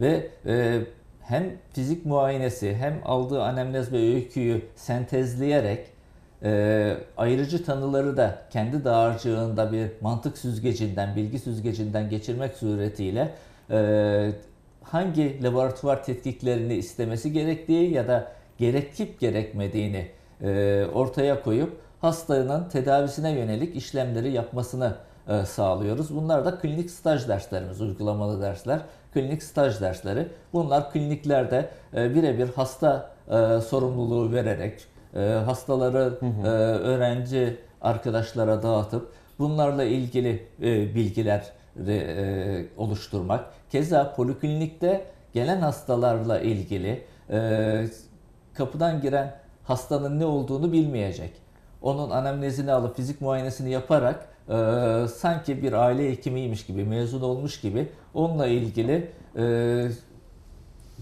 ve 0.00 0.30
e, 0.46 0.80
hem 1.22 1.52
fizik 1.72 2.06
muayenesi 2.06 2.74
hem 2.74 3.00
aldığı 3.04 3.42
anemnez 3.42 3.92
ve 3.92 4.14
öyküyü 4.14 4.62
sentezleyerek 4.76 5.86
e, 6.42 6.96
ayrıcı 7.16 7.64
tanıları 7.64 8.16
da 8.16 8.38
kendi 8.50 8.84
dağarcığında 8.84 9.72
bir 9.72 9.88
mantık 10.00 10.38
süzgecinden, 10.38 11.16
bilgi 11.16 11.38
süzgecinden 11.38 12.10
geçirmek 12.10 12.54
suretiyle 12.54 13.34
e, 13.70 14.30
hangi 14.82 15.42
laboratuvar 15.42 16.04
tetkiklerini 16.04 16.74
istemesi 16.74 17.32
gerektiği 17.32 17.92
ya 17.92 18.08
da 18.08 18.32
gerekip 18.58 19.20
gerekmediğini 19.20 20.08
e, 20.42 20.84
ortaya 20.94 21.42
koyup 21.42 21.76
hastanın 22.00 22.68
tedavisine 22.68 23.30
yönelik 23.30 23.76
işlemleri 23.76 24.32
yapmasını 24.32 24.94
e, 25.28 25.44
sağlıyoruz. 25.44 26.16
Bunlar 26.16 26.44
da 26.44 26.58
klinik 26.58 26.90
staj 26.90 27.28
derslerimiz, 27.28 27.80
uygulamalı 27.80 28.42
dersler, 28.42 28.80
klinik 29.14 29.42
staj 29.42 29.80
dersleri. 29.80 30.28
Bunlar 30.52 30.92
kliniklerde 30.92 31.70
e, 31.94 32.14
birebir 32.14 32.48
hasta 32.48 33.10
e, 33.28 33.60
sorumluluğu 33.60 34.32
vererek 34.32 34.86
e, 35.16 35.20
hastaları 35.20 35.98
hı 35.98 36.26
hı. 36.26 36.46
E, 36.46 36.50
öğrenci 36.78 37.56
arkadaşlara 37.80 38.62
dağıtıp 38.62 39.12
bunlarla 39.38 39.84
ilgili 39.84 40.46
e, 40.62 40.94
bilgiler 40.94 41.52
e, 41.86 42.66
oluşturmak. 42.76 43.44
Keza 43.70 44.14
poliklinikte 44.14 45.04
gelen 45.32 45.60
hastalarla 45.60 46.40
ilgili 46.40 47.04
e, 47.30 47.86
kapıdan 48.54 49.00
giren 49.00 49.36
hastanın 49.64 50.20
ne 50.20 50.24
olduğunu 50.24 50.72
bilmeyecek. 50.72 51.32
Onun 51.82 52.10
anemnezini 52.10 52.72
alıp 52.72 52.96
fizik 52.96 53.20
muayenesini 53.20 53.70
yaparak 53.70 54.28
e, 54.48 54.54
sanki 55.16 55.62
bir 55.62 55.72
aile 55.72 56.10
hekimiymiş 56.10 56.66
gibi, 56.66 56.84
mezun 56.84 57.20
olmuş 57.20 57.60
gibi 57.60 57.88
onunla 58.14 58.46
ilgili 58.46 59.10
e, 59.36 59.42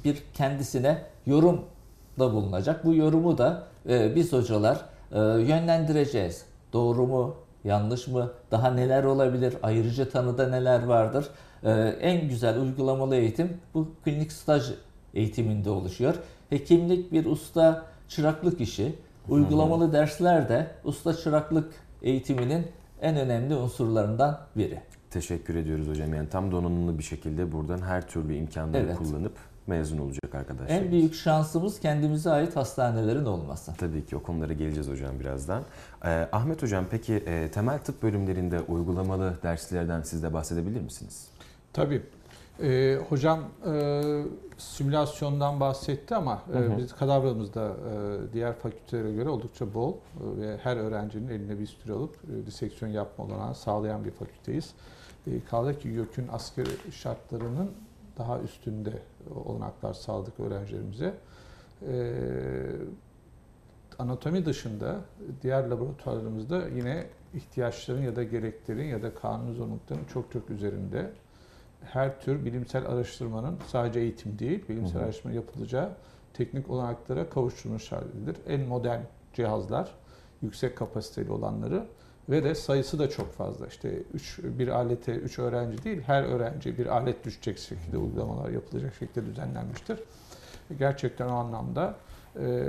bir 0.05 0.23
kendisine 0.35 0.99
yorum 1.27 1.65
da 2.19 2.33
bulunacak. 2.33 2.85
Bu 2.85 2.95
yorumu 2.95 3.39
da 3.39 3.63
e, 3.89 4.15
biz 4.15 4.33
hocalar 4.33 4.85
e, 5.13 5.19
yönlendireceğiz. 5.21 6.45
Doğru 6.73 7.07
mu, 7.07 7.37
yanlış 7.65 8.09
mı, 8.09 8.31
daha 8.51 8.71
neler 8.71 9.05
olabilir, 9.05 9.55
ayrıca 9.63 10.09
tanıda 10.09 10.49
neler 10.49 10.85
vardır. 10.85 11.29
E, 11.63 11.71
en 12.01 12.29
güzel 12.29 12.61
uygulamalı 12.61 13.17
eğitim 13.17 13.57
bu 13.75 13.89
klinik 14.05 14.33
staj 14.33 14.71
eğitiminde 15.15 15.71
oluşuyor. 15.71 16.15
Hekimlik 16.51 17.13
bir 17.13 17.27
usta 17.27 17.87
çıraklık 18.09 18.61
işi. 18.61 18.95
Uygulamalı 19.29 19.93
dersler 19.93 20.49
de 20.49 20.71
usta 20.85 21.17
çıraklık 21.17 21.73
eğitiminin 22.03 22.67
en 23.03 23.17
önemli 23.17 23.55
unsurlarından 23.55 24.41
biri. 24.57 24.81
Teşekkür 25.11 25.55
ediyoruz 25.55 25.89
hocam. 25.89 26.15
Yani 26.15 26.29
tam 26.29 26.53
donanımlı 26.53 26.99
bir 26.99 27.03
şekilde 27.03 27.53
buradan 27.53 27.79
her 27.79 28.09
türlü 28.09 28.35
imkanları 28.35 28.83
evet. 28.83 28.97
kullanıp 28.97 29.33
mezun 29.67 29.99
olacak 29.99 30.35
arkadaşlar. 30.35 30.77
En 30.77 30.91
büyük 30.91 31.15
şansımız 31.15 31.81
kendimize 31.81 32.31
ait 32.31 32.57
hastanelerin 32.57 33.25
olması. 33.25 33.75
Tabii 33.79 34.07
ki 34.07 34.17
o 34.17 34.23
konulara 34.23 34.53
geleceğiz 34.53 34.89
hocam 34.89 35.21
birazdan. 35.21 35.63
Ee, 36.05 36.29
Ahmet 36.33 36.63
hocam 36.63 36.85
peki 36.91 37.15
e, 37.15 37.51
temel 37.51 37.79
tıp 37.79 38.03
bölümlerinde 38.03 38.61
uygulamalı 38.61 39.35
derslerden 39.43 40.03
siz 40.03 40.23
de 40.23 40.33
bahsedebilir 40.33 40.81
misiniz? 40.81 41.29
Tabii. 41.73 42.03
Ee, 42.63 42.99
hocam 43.09 43.45
e, 43.73 44.03
simülasyondan 44.59 45.61
bahsetti 45.61 46.15
ama 46.15 46.43
e, 46.55 46.59
hı 46.59 46.59
hı. 46.59 46.79
biz 46.79 46.93
kadavramızda 46.93 47.69
e, 47.69 48.33
diğer 48.33 48.53
fakültelere 48.53 49.13
göre 49.13 49.29
oldukça 49.29 49.75
bol 49.75 49.93
e, 49.93 49.97
ve 50.41 50.59
her 50.63 50.77
öğrencinin 50.77 51.29
eline 51.29 51.59
bir 51.59 51.67
süre 51.67 51.93
alıp 51.93 52.17
e, 52.17 52.47
diseksiyon 52.47 52.93
yapma 52.93 53.25
olanağı 53.25 53.55
sağlayan 53.55 54.05
bir 54.05 54.11
fakülteyiz. 54.11 54.75
E, 55.27 55.31
kaldı 55.51 55.79
ki 55.79 55.89
YÖK'ün 55.89 56.29
askeri 56.33 56.93
şartlarının 56.93 57.71
daha 58.19 58.41
üstünde 58.41 59.03
olanaklar 59.45 59.95
sağladık 59.95 60.41
öğrencilerimize. 60.41 61.15
Ee, 61.89 62.23
anatomi 63.99 64.47
dışında 64.47 65.01
diğer 65.43 65.69
laboratuvarlarımızda 65.69 66.69
yine 66.69 67.07
ihtiyaçların 67.35 68.03
ya 68.03 68.17
da 68.17 68.23
gereklerin 68.23 68.87
ya 68.87 69.03
da 69.03 69.15
kanun 69.15 69.55
zorunluluklarının 69.55 70.05
çok 70.05 70.33
çok 70.33 70.51
üzerinde 70.51 71.13
her 71.81 72.21
tür 72.21 72.45
bilimsel 72.45 72.87
araştırmanın 72.87 73.59
sadece 73.67 74.01
eğitim 74.01 74.39
değil, 74.39 74.69
bilimsel 74.69 74.95
hı 74.95 74.99
hı. 74.99 75.05
araştırma 75.05 75.35
yapılacağı 75.35 75.91
teknik 76.33 76.71
olanaklara 76.71 77.31
kavuşturulmuş 77.31 77.93
halidir. 77.93 78.37
En 78.49 78.61
modern 78.61 79.01
cihazlar, 79.35 79.95
yüksek 80.43 80.77
kapasiteli 80.77 81.33
olanları 81.33 81.87
ve 82.29 82.45
de 82.45 82.55
sayısı 82.55 82.99
da 82.99 83.11
çok 83.11 83.33
fazla. 83.33 83.67
İşte 83.67 84.03
üç, 84.15 84.39
bir 84.43 84.69
alete 84.69 85.13
3 85.15 85.39
öğrenci 85.39 85.85
değil, 85.85 86.01
her 86.01 86.23
öğrenci 86.23 86.79
bir 86.79 86.87
alet 86.87 87.25
düşecek 87.25 87.59
şekilde 87.59 87.99
uygulamalar 87.99 88.51
yapılacak 88.51 88.95
şekilde 88.95 89.27
düzenlenmiştir. 89.27 89.99
Gerçekten 90.79 91.29
o 91.29 91.35
anlamda 91.35 91.97
e, 92.41 92.67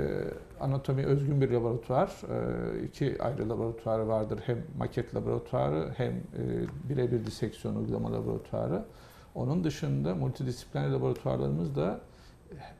anatomi 0.60 1.06
özgün 1.06 1.40
bir 1.40 1.50
laboratuvar. 1.50 2.08
E, 2.08 2.84
iki 2.84 3.22
ayrı 3.22 3.48
laboratuvarı 3.48 4.08
vardır. 4.08 4.40
Hem 4.46 4.58
maket 4.78 5.14
laboratuvarı 5.14 5.92
hem 5.96 6.12
e, 6.12 6.20
birebir 6.88 7.26
diseksiyon 7.26 7.76
uygulama 7.76 8.12
laboratuvarı. 8.12 8.84
Onun 9.34 9.64
dışında 9.64 10.14
multidisipliner 10.14 10.90
laboratuvarlarımız 10.90 11.76
da 11.76 12.00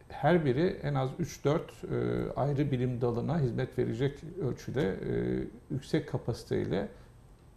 her 0.08 0.44
biri 0.44 0.80
en 0.82 0.94
az 0.94 1.10
3-4 1.20 1.58
e, 1.58 2.32
ayrı 2.32 2.70
bilim 2.70 3.00
dalına 3.00 3.40
hizmet 3.40 3.78
verecek 3.78 4.18
ölçüde 4.42 4.82
e, 4.82 5.44
yüksek 5.70 6.08
kapasiteyle 6.08 6.88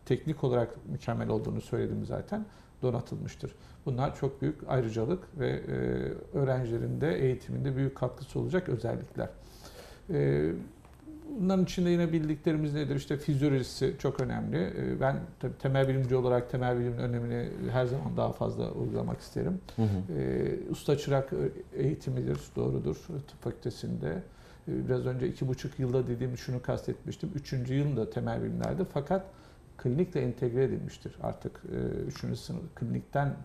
teknik 0.06 0.44
olarak 0.44 0.88
mükemmel 0.88 1.30
olduğunu 1.30 1.62
söyledim 1.62 2.06
zaten 2.06 2.46
donatılmıştır. 2.82 3.56
Bunlar 3.86 4.16
çok 4.16 4.42
büyük 4.42 4.56
ayrıcalık 4.68 5.40
ve 5.40 5.50
e, 5.50 5.74
öğrencilerin 6.38 7.02
de 7.02 7.20
eğitiminde 7.20 7.76
büyük 7.76 7.98
katkısı 7.98 8.40
olacak 8.40 8.70
özellikler. 8.70 9.30
Bunların 11.38 11.64
içinde 11.64 11.90
yine 11.90 12.12
bildiklerimiz 12.12 12.74
nedir? 12.74 12.96
İşte 12.96 13.18
fizyolojisi 13.18 13.96
çok 14.00 14.20
önemli. 14.20 14.58
Ee, 14.58 15.02
ben 15.02 15.20
tabii 15.40 15.58
temel 15.58 15.88
bilimci 15.88 16.16
olarak 16.16 16.52
temel 16.52 16.80
bilimin 16.80 16.98
önemini 16.98 17.50
her 17.72 17.86
zaman 17.86 18.18
daha 18.18 18.32
fazla 18.32 18.72
uygulamak 18.72 19.20
isterim. 19.20 19.62
Hı 19.76 19.82
hı. 19.82 20.20
Ee, 20.20 20.72
usta 20.72 20.98
çırak 20.98 21.34
eğitimidir, 21.74 22.40
doğrudur 22.56 22.96
tıp 22.96 23.42
fakültesinde. 23.42 24.24
Ee, 24.68 24.88
biraz 24.88 25.06
önce 25.06 25.28
iki 25.28 25.48
buçuk 25.48 25.80
yılda 25.80 26.08
dediğim 26.08 26.38
şunu 26.38 26.62
kastetmiştim. 26.62 27.32
Üçüncü 27.36 27.74
yılında 27.74 28.10
temel 28.10 28.44
bilimlerde 28.44 28.84
fakat 28.94 29.26
klinikle 29.78 30.22
entegre 30.22 30.64
edilmiştir 30.64 31.16
artık. 31.22 31.62
E, 31.72 31.78
üçüncü 32.08 32.36
sınıf 32.36 32.62
klinikten 32.76 33.36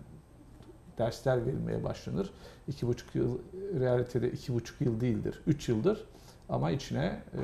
dersler 0.99 1.47
verilmeye 1.47 1.85
başlanır. 1.85 2.31
İki 2.69 2.87
buçuk 2.87 3.15
yıl 3.15 3.39
realitede 3.81 4.31
iki 4.31 4.55
buçuk 4.55 4.81
yıl 4.81 5.01
değildir. 5.01 5.41
Üç 5.47 5.69
yıldır 5.69 6.05
ama 6.49 6.71
içine 6.71 7.05
e, 7.05 7.41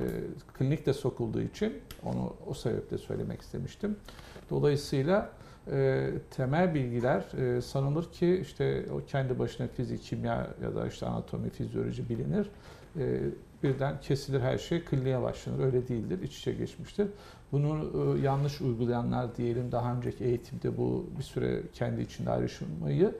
klinik 0.58 0.86
de 0.86 0.92
sokulduğu 0.92 1.40
için 1.40 1.72
onu 2.04 2.34
o 2.46 2.54
sebeple 2.54 2.98
söylemek 2.98 3.40
istemiştim. 3.40 3.96
Dolayısıyla 4.50 5.30
e, 5.72 6.10
temel 6.30 6.74
bilgiler 6.74 7.24
e, 7.38 7.60
sanılır 7.60 8.12
ki 8.12 8.38
işte 8.42 8.86
o 8.92 9.06
kendi 9.06 9.38
başına 9.38 9.68
fizik, 9.68 10.02
kimya 10.02 10.50
ya 10.62 10.74
da 10.74 10.86
işte 10.86 11.06
anatomi, 11.06 11.50
fizyoloji 11.50 12.08
bilinir. 12.08 12.46
E, 12.98 13.20
birden 13.62 14.00
kesilir 14.00 14.40
her 14.40 14.58
şey 14.58 14.84
kliniğe 14.84 15.22
başlanır. 15.22 15.64
Öyle 15.64 15.88
değildir. 15.88 16.22
İç 16.22 16.38
içe 16.38 16.52
geçmiştir. 16.52 17.06
Bunu 17.52 17.90
e, 18.16 18.20
yanlış 18.20 18.60
uygulayanlar 18.60 19.36
diyelim 19.36 19.72
daha 19.72 19.94
önceki 19.94 20.24
eğitimde 20.24 20.76
bu 20.76 21.06
bir 21.18 21.22
süre 21.22 21.62
kendi 21.72 22.00
içinde 22.00 22.30
ayrışmayı 22.30 23.14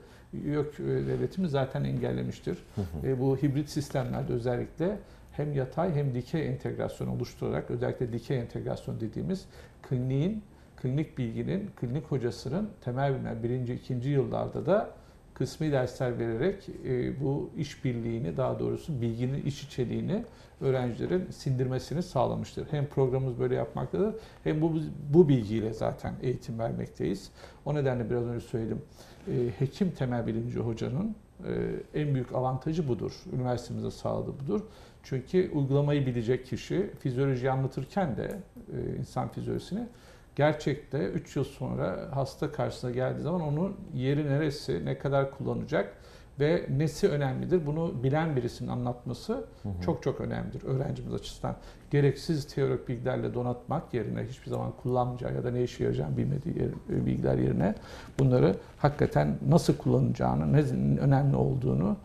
yok 0.45 0.79
e, 0.79 0.83
devletimiz 0.83 1.51
zaten 1.51 1.83
engellemiştir. 1.83 2.57
E, 3.03 3.19
bu 3.19 3.37
hibrit 3.37 3.69
sistemlerde 3.69 4.33
özellikle 4.33 4.97
hem 5.31 5.53
yatay 5.53 5.95
hem 5.95 6.15
dikey 6.15 6.47
entegrasyon 6.47 7.07
oluşturarak 7.07 7.71
özellikle 7.71 8.13
dikey 8.13 8.39
entegrasyon 8.39 8.99
dediğimiz 8.99 9.45
kliniğin, 9.89 10.43
klinik 10.77 11.17
bilginin, 11.17 11.69
klinik 11.75 12.05
hocasının 12.05 12.69
temel 12.81 13.15
bilinen 13.15 13.43
birinci, 13.43 13.73
ikinci 13.73 14.09
yıllarda 14.09 14.65
da 14.65 14.89
kısmi 15.33 15.71
dersler 15.71 16.19
vererek 16.19 16.69
e, 16.85 17.21
bu 17.21 17.49
işbirliğini 17.57 18.37
daha 18.37 18.59
doğrusu 18.59 19.01
bilginin 19.01 19.45
iç 19.45 19.63
içeliğini 19.63 20.23
öğrencilerin 20.61 21.31
sindirmesini 21.31 22.03
sağlamıştır. 22.03 22.67
Hem 22.71 22.85
programımız 22.87 23.39
böyle 23.39 23.55
yapmaktadır 23.55 24.15
hem 24.43 24.61
bu 24.61 24.73
bu 25.13 25.29
bilgiyle 25.29 25.73
zaten 25.73 26.13
eğitim 26.21 26.59
vermekteyiz. 26.59 27.31
O 27.65 27.75
nedenle 27.75 28.09
biraz 28.09 28.23
önce 28.23 28.45
söyledim. 28.45 28.81
E, 29.27 29.31
hekim 29.59 29.91
temel 29.91 30.27
bilimci 30.27 30.59
hocanın 30.59 31.15
e, 31.47 32.01
en 32.01 32.13
büyük 32.13 32.35
avantajı 32.35 32.87
budur. 32.87 33.11
Üniversitemize 33.33 33.91
sağladığı 33.91 34.39
budur. 34.39 34.61
Çünkü 35.03 35.51
uygulamayı 35.53 36.05
bilecek 36.05 36.45
kişi 36.45 36.89
fizyoloji 36.99 37.51
anlatırken 37.51 38.17
de 38.17 38.39
e, 38.73 38.97
insan 38.99 39.27
fizyolojisini 39.27 39.87
gerçekte 40.35 41.09
3 41.09 41.35
yıl 41.35 41.43
sonra 41.43 42.09
hasta 42.13 42.51
karşısına 42.51 42.91
geldiği 42.91 43.21
zaman 43.21 43.41
onun 43.41 43.75
yeri 43.93 44.25
neresi, 44.25 44.85
ne 44.85 44.97
kadar 44.97 45.31
kullanacak 45.31 45.93
ve 46.39 46.65
nesi 46.77 47.09
önemlidir 47.09 47.65
bunu 47.65 48.03
bilen 48.03 48.35
birisinin 48.35 48.69
anlatması 48.69 49.33
hı 49.33 49.69
hı. 49.69 49.81
çok 49.85 50.03
çok 50.03 50.21
önemlidir 50.21 50.63
öğrencimiz 50.63 51.13
açısından. 51.13 51.55
Gereksiz 51.91 52.47
teorik 52.47 52.87
bilgilerle 52.87 53.33
donatmak 53.33 53.93
yerine 53.93 54.23
hiçbir 54.23 54.49
zaman 54.49 54.71
kullanmayacağı 54.83 55.35
ya 55.35 55.43
da 55.43 55.51
ne 55.51 55.63
işe 55.63 55.83
yarayacağını 55.83 56.17
bilmediği 56.17 56.59
yer, 56.59 56.67
e, 56.67 57.05
bilgiler 57.05 57.37
yerine 57.37 57.75
bunları 58.19 58.55
hakikaten 58.77 59.37
nasıl 59.49 59.77
kullanacağını, 59.77 60.53
ne 60.53 60.59
önemli 60.99 61.35
olduğunu 61.35 61.97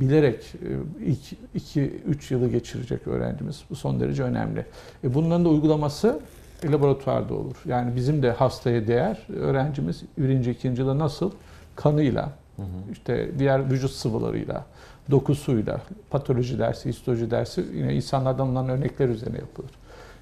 bilerek 0.00 0.54
e, 1.00 1.04
ilk 1.04 1.76
2-3 1.76 2.34
yılı 2.34 2.48
geçirecek 2.48 3.06
öğrencimiz. 3.06 3.64
Bu 3.70 3.76
son 3.76 4.00
derece 4.00 4.22
önemli. 4.22 4.66
E 5.04 5.14
bunların 5.14 5.44
da 5.44 5.48
uygulaması 5.48 6.20
laboratuvarda 6.64 7.34
olur. 7.34 7.56
Yani 7.64 7.96
bizim 7.96 8.22
de 8.22 8.30
hastaya 8.30 8.86
değer 8.86 9.26
öğrencimiz 9.36 10.02
birinci, 10.18 10.50
ikinci 10.50 10.82
yılda 10.82 10.98
nasıl 10.98 11.30
kanıyla, 11.76 12.32
hı 12.56 12.62
hı. 12.62 12.92
işte 12.92 13.30
diğer 13.38 13.70
vücut 13.70 13.90
sıvılarıyla, 13.90 14.64
dokusuyla, 15.10 15.80
patoloji 16.10 16.58
dersi, 16.58 16.88
histoloji 16.88 17.30
dersi 17.30 17.64
yine 17.74 17.94
insanlardan 17.94 18.46
alınan 18.46 18.68
örnekler 18.68 19.08
üzerine 19.08 19.38
yapılır. 19.38 19.70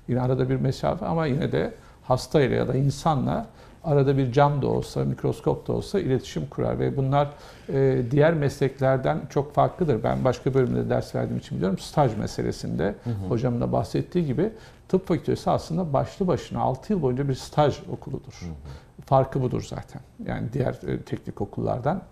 Yine 0.08 0.20
arada 0.20 0.48
bir 0.48 0.56
mesafe 0.56 1.06
ama 1.06 1.26
yine 1.26 1.52
de 1.52 1.74
hastayla 2.02 2.56
ya 2.56 2.68
da 2.68 2.74
insanla 2.74 3.46
arada 3.84 4.16
bir 4.16 4.32
cam 4.32 4.62
da 4.62 4.66
olsa, 4.66 5.04
mikroskop 5.04 5.68
da 5.68 5.72
olsa 5.72 6.00
iletişim 6.00 6.46
kurar 6.46 6.78
ve 6.78 6.96
bunlar 6.96 7.28
e, 7.68 8.02
diğer 8.10 8.34
mesleklerden 8.34 9.20
çok 9.30 9.54
farklıdır. 9.54 10.02
Ben 10.02 10.24
başka 10.24 10.54
bölümde 10.54 10.90
ders 10.90 11.14
verdiğim 11.14 11.38
için 11.38 11.56
biliyorum. 11.56 11.78
Staj 11.78 12.16
meselesinde 12.16 12.94
hı 13.04 13.10
hı. 13.10 13.28
hocamın 13.28 13.60
da 13.60 13.72
bahsettiği 13.72 14.26
gibi 14.26 14.52
tıp 14.88 15.08
fakültesi 15.08 15.50
aslında 15.50 15.92
başlı 15.92 16.26
başına 16.26 16.60
6 16.60 16.92
yıl 16.92 17.02
boyunca 17.02 17.28
bir 17.28 17.34
staj 17.34 17.78
okuludur. 17.90 18.32
Hı 18.40 18.46
hı. 18.46 19.04
Farkı 19.06 19.42
budur 19.42 19.66
zaten. 19.68 20.00
Yani 20.26 20.52
diğer 20.52 20.74
e, 20.86 21.02
teknik 21.02 21.40
okullardan. 21.40 22.02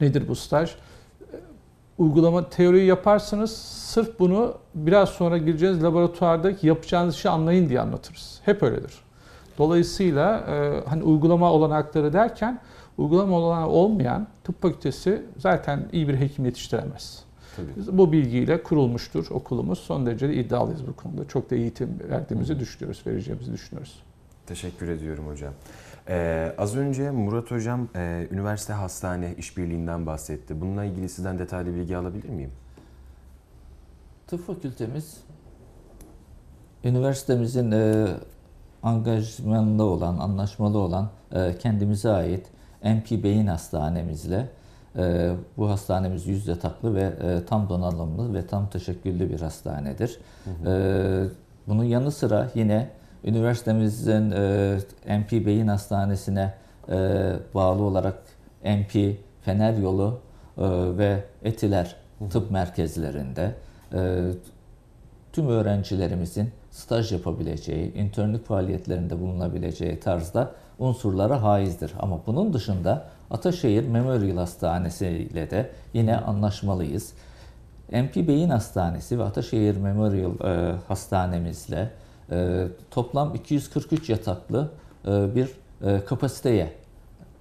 Nedir 0.00 0.28
bu 0.28 0.34
staj? 0.34 0.70
E, 0.70 0.76
uygulama 1.98 2.48
teoriyi 2.48 2.86
yaparsınız. 2.86 3.56
Sırf 3.56 4.18
bunu 4.18 4.54
biraz 4.74 5.08
sonra 5.08 5.38
gireceğiniz 5.38 5.82
laboratuvardaki 5.82 6.66
yapacağınız 6.66 7.14
işi 7.14 7.28
anlayın 7.28 7.68
diye 7.68 7.80
anlatırız. 7.80 8.40
Hep 8.44 8.62
öyledir. 8.62 9.05
Dolayısıyla 9.58 10.38
e, 10.38 10.88
hani 10.88 11.02
uygulama 11.02 11.52
olanakları 11.52 12.12
derken 12.12 12.60
uygulama 12.98 13.36
olanağı 13.36 13.68
olmayan 13.68 14.26
tıp 14.44 14.62
fakültesi 14.62 15.22
zaten 15.38 15.88
iyi 15.92 16.08
bir 16.08 16.20
hekim 16.20 16.44
yetiştiremez. 16.44 17.24
Tabii. 17.56 17.98
Bu 17.98 18.12
bilgiyle 18.12 18.62
kurulmuştur 18.62 19.30
okulumuz. 19.30 19.78
Son 19.78 20.06
derece 20.06 20.28
de 20.28 20.34
iddialıyız 20.34 20.86
bu 20.86 20.96
konuda. 20.96 21.28
Çok 21.28 21.50
da 21.50 21.54
eğitim 21.54 21.98
verdiğimizi 22.10 22.54
Hı. 22.54 22.60
düşünüyoruz, 22.60 23.02
vereceğimizi 23.06 23.52
düşünüyoruz. 23.52 24.02
Teşekkür 24.46 24.88
ediyorum 24.88 25.26
hocam. 25.26 25.52
Ee, 26.08 26.54
az 26.58 26.76
önce 26.76 27.10
Murat 27.10 27.50
Hocam 27.50 27.88
e, 27.96 28.28
üniversite 28.30 28.72
hastane 28.72 29.34
işbirliğinden 29.38 30.06
bahsetti. 30.06 30.60
Bununla 30.60 30.84
ilgili 30.84 31.08
sizden 31.08 31.38
detaylı 31.38 31.74
bilgi 31.74 31.96
alabilir 31.96 32.28
miyim? 32.28 32.50
Tıp 34.26 34.46
fakültemiz 34.46 35.20
üniversitemizin 36.84 37.70
e, 37.70 38.06
angajmanında 38.82 39.84
olan, 39.84 40.18
anlaşmalı 40.18 40.78
olan 40.78 41.08
e, 41.32 41.58
kendimize 41.58 42.10
ait 42.10 42.46
MP 42.82 43.24
Beyin 43.24 43.46
Hastanemizle 43.46 44.48
e, 44.98 45.30
bu 45.56 45.70
hastanemiz 45.70 46.26
yüz 46.26 46.48
yataklı 46.48 46.94
ve 46.94 47.02
e, 47.02 47.44
tam 47.44 47.68
donanımlı 47.68 48.34
ve 48.34 48.46
tam 48.46 48.68
teşekküllü 48.68 49.30
bir 49.30 49.40
hastanedir. 49.40 50.18
Hı 50.44 50.50
hı. 50.50 50.70
E, 50.70 51.68
bunun 51.68 51.84
yanı 51.84 52.12
sıra 52.12 52.50
yine 52.54 52.88
üniversitemizin 53.24 54.30
e, 54.30 54.78
MP 55.18 55.32
Beyin 55.32 55.68
Hastanesi'ne 55.68 56.54
e, 56.88 57.32
bağlı 57.54 57.82
olarak 57.82 58.18
MP 58.64 59.16
Fener 59.42 59.74
Yolu 59.74 60.20
e, 60.58 60.62
ve 60.98 61.24
Etiler 61.42 61.96
tıp 62.30 62.50
merkezlerinde 62.50 63.54
e, 63.92 64.20
tüm 65.32 65.48
öğrencilerimizin 65.48 66.50
staj 66.76 67.12
yapabileceği, 67.12 67.94
internlik 67.94 68.46
faaliyetlerinde 68.46 69.20
bulunabileceği 69.20 70.00
tarzda 70.00 70.50
unsurlara 70.78 71.42
haizdir. 71.42 71.92
Ama 71.98 72.20
bunun 72.26 72.52
dışında 72.52 73.08
Ataşehir 73.30 73.88
Memorial 73.88 74.36
Hastanesi 74.36 75.06
ile 75.06 75.50
de 75.50 75.70
yine 75.92 76.16
anlaşmalıyız. 76.16 77.12
MP 77.92 78.16
Beyin 78.16 78.48
Hastanesi 78.48 79.18
ve 79.18 79.24
Ataşehir 79.24 79.76
Memorial 79.76 80.32
e, 80.44 80.76
Hastanemizle 80.88 81.90
e, 82.30 82.68
toplam 82.90 83.34
243 83.34 84.10
yataklı 84.10 84.70
e, 85.06 85.34
bir 85.34 85.50
e, 85.82 86.04
kapasiteye 86.04 86.72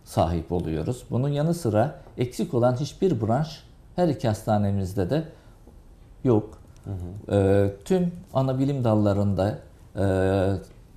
sahip 0.03 0.51
oluyoruz. 0.51 1.03
Bunun 1.09 1.29
yanı 1.29 1.53
sıra 1.53 1.99
eksik 2.17 2.53
olan 2.53 2.75
hiçbir 2.75 3.21
branş 3.21 3.63
her 3.95 4.07
iki 4.07 4.27
hastanemizde 4.27 5.09
de 5.09 5.23
yok. 6.23 6.64
E, 7.31 7.69
tüm 7.85 8.11
ana 8.33 8.59
bilim 8.59 8.83
dallarında 8.83 9.57
e, 9.95 10.05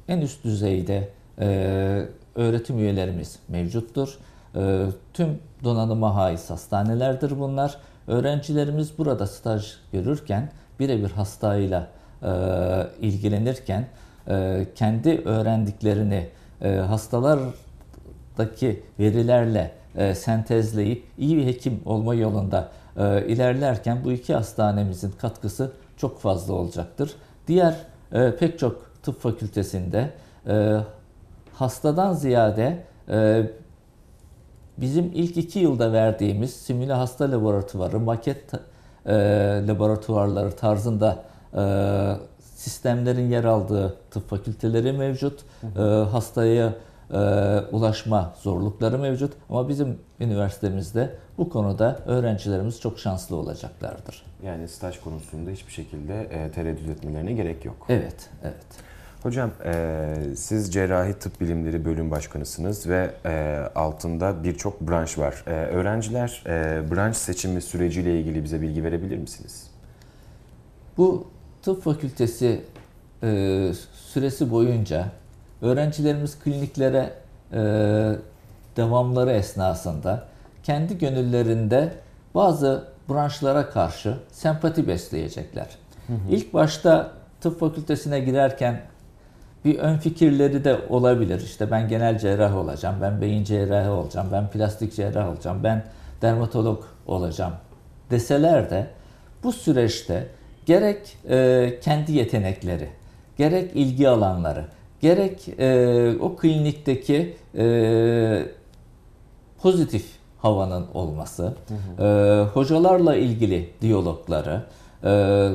en 0.09 0.21
üst 0.21 0.45
düzeyde 0.45 1.09
e, 1.41 1.47
öğretim 2.35 2.79
üyelerimiz 2.79 3.39
mevcuttur. 3.49 4.19
E, 4.57 4.87
tüm 5.15 5.39
donanıma 5.65 6.15
haiz 6.15 6.51
hastanelerdir 6.51 7.41
bunlar. 7.41 7.77
Öğrencilerimiz 8.07 8.99
burada 8.99 9.27
staj 9.27 9.75
görürken 9.93 10.51
birebir 10.81 11.11
hastayla 11.11 11.89
e, 12.23 12.31
ilgilenirken 13.01 13.87
e, 14.29 14.67
kendi 14.75 15.23
öğrendiklerini 15.25 16.29
e, 16.63 16.75
hastalardaki 16.75 18.83
verilerle 18.99 19.73
e, 19.97 20.15
sentezleyip 20.15 21.05
iyi 21.19 21.37
bir 21.37 21.47
hekim 21.47 21.81
olma 21.85 22.15
yolunda 22.15 22.69
e, 22.99 23.27
ilerlerken 23.27 24.05
bu 24.05 24.13
iki 24.13 24.35
hastanemizin 24.35 25.11
katkısı 25.11 25.73
çok 25.97 26.21
fazla 26.21 26.55
olacaktır. 26.55 27.15
Diğer 27.49 27.75
e, 28.13 28.37
pek 28.37 28.59
çok 28.59 29.03
tıp 29.03 29.21
fakültesinde 29.21 30.11
e, 30.47 30.77
hastadan 31.55 32.13
ziyade 32.13 32.85
e, 33.09 33.51
bizim 34.79 35.11
ilk 35.15 35.37
iki 35.37 35.59
yılda 35.59 35.93
verdiğimiz 35.93 36.57
simüle 36.57 36.93
hasta 36.93 37.31
laboratuvarı, 37.31 38.01
maket 38.01 38.53
e, 39.07 39.15
laboratuvarları 39.69 40.53
tarzında 40.53 41.25
e, 41.57 41.63
sistemlerin 42.41 43.31
yer 43.31 43.45
aldığı 43.45 43.97
tıp 44.11 44.31
fakülteleri 44.31 44.93
mevcut. 44.93 45.41
Hı 45.61 45.67
hı. 45.67 46.05
E, 46.07 46.11
hastaya 46.11 46.73
e, 47.11 47.17
ulaşma 47.73 48.35
zorlukları 48.43 48.99
mevcut. 48.99 49.33
Ama 49.49 49.69
bizim 49.69 49.99
üniversitemizde 50.21 51.17
bu 51.39 51.49
konuda 51.49 52.01
öğrencilerimiz 52.07 52.81
çok 52.81 52.99
şanslı 52.99 53.37
olacaklardır. 53.37 54.23
Yani 54.43 54.69
staj 54.69 55.01
konusunda 55.01 55.51
hiçbir 55.51 55.73
şekilde 55.73 56.21
e, 56.21 56.51
tereddüt 56.51 56.89
etmelerine 56.89 57.33
gerek 57.33 57.65
yok. 57.65 57.87
Evet, 57.89 58.31
evet. 58.43 58.67
Hocam 59.23 59.51
e, 59.65 60.15
siz 60.37 60.73
cerrahi 60.73 61.13
tıp 61.13 61.41
bilimleri 61.41 61.85
bölüm 61.85 62.11
başkanısınız 62.11 62.89
ve 62.89 63.11
e, 63.25 63.59
altında 63.75 64.45
birçok 64.45 64.81
branş 64.81 65.19
var. 65.19 65.45
E, 65.47 65.51
öğrenciler 65.51 66.43
e, 66.47 66.83
branş 66.91 67.17
seçimi 67.17 67.61
süreciyle 67.61 68.21
ilgili 68.21 68.45
bize 68.45 68.61
bilgi 68.63 68.85
verebilir 68.85 69.19
misiniz? 69.19 69.71
Bu 70.97 71.27
tıp 71.63 71.83
fakültesi 71.83 72.61
e, 73.23 73.73
süresi 73.93 74.51
boyunca 74.51 75.09
öğrencilerimiz 75.63 76.39
kliniklere 76.39 77.13
e, 77.53 77.61
devamları 78.77 79.31
esnasında 79.31 80.25
kendi 80.63 80.99
gönüllerinde 80.99 81.93
bazı 82.35 82.85
branşlara 83.09 83.71
karşı 83.71 84.17
sempati 84.33 84.89
besleyecekler. 84.89 85.67
İlk 86.31 86.55
başta 86.55 87.11
tıp 87.41 87.61
fakültesine 87.61 88.21
girerken 88.21 88.81
bir 89.65 89.79
ön 89.79 89.99
fikirleri 89.99 90.65
de 90.65 90.79
olabilir. 90.89 91.41
İşte 91.41 91.71
ben 91.71 91.89
genel 91.89 92.19
cerrah 92.19 92.57
olacağım, 92.57 92.97
ben 93.03 93.21
beyin 93.21 93.45
cerrahı 93.45 93.91
olacağım, 93.91 94.29
ben 94.33 94.51
plastik 94.51 94.95
cerrah 94.95 95.29
olacağım, 95.29 95.61
ben 95.65 95.85
dermatolog 96.23 96.85
olacağım 97.07 97.53
deseler 98.11 98.71
de 98.71 98.87
bu 99.43 99.53
süreçte 99.53 100.27
gerek 100.67 101.17
e, 101.29 101.79
kendi 101.83 102.13
yetenekleri, 102.13 102.89
gerek 103.37 103.71
ilgi 103.77 104.09
alanları, 104.09 104.65
gerek 105.01 105.49
e, 105.59 106.17
o 106.21 106.37
klinikteki 106.37 107.37
e, 107.59 108.47
pozitif 109.63 110.19
havanın 110.39 110.87
olması, 110.95 111.55
e, 111.99 112.05
hocalarla 112.55 113.17
ilgili 113.17 113.71
diyalogları, 113.81 114.63
e, 115.05 115.51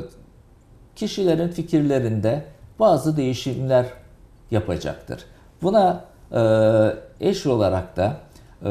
kişilerin 0.96 1.48
fikirlerinde 1.48 2.44
bazı 2.78 3.16
değişimler 3.16 3.86
yapacaktır. 4.50 5.24
Buna 5.62 6.04
e, 6.32 7.28
eş 7.28 7.46
olarak 7.46 7.96
da 7.96 8.16
e, 8.64 8.70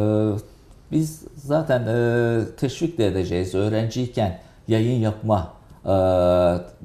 biz 0.92 1.24
zaten 1.36 1.88
e, 1.88 2.40
teşvik 2.58 2.98
de 2.98 3.08
edeceğiz 3.08 3.56
öğrenciyken 3.56 4.40
yayın 4.68 5.00
yapma, 5.00 5.54
e, 5.86 5.96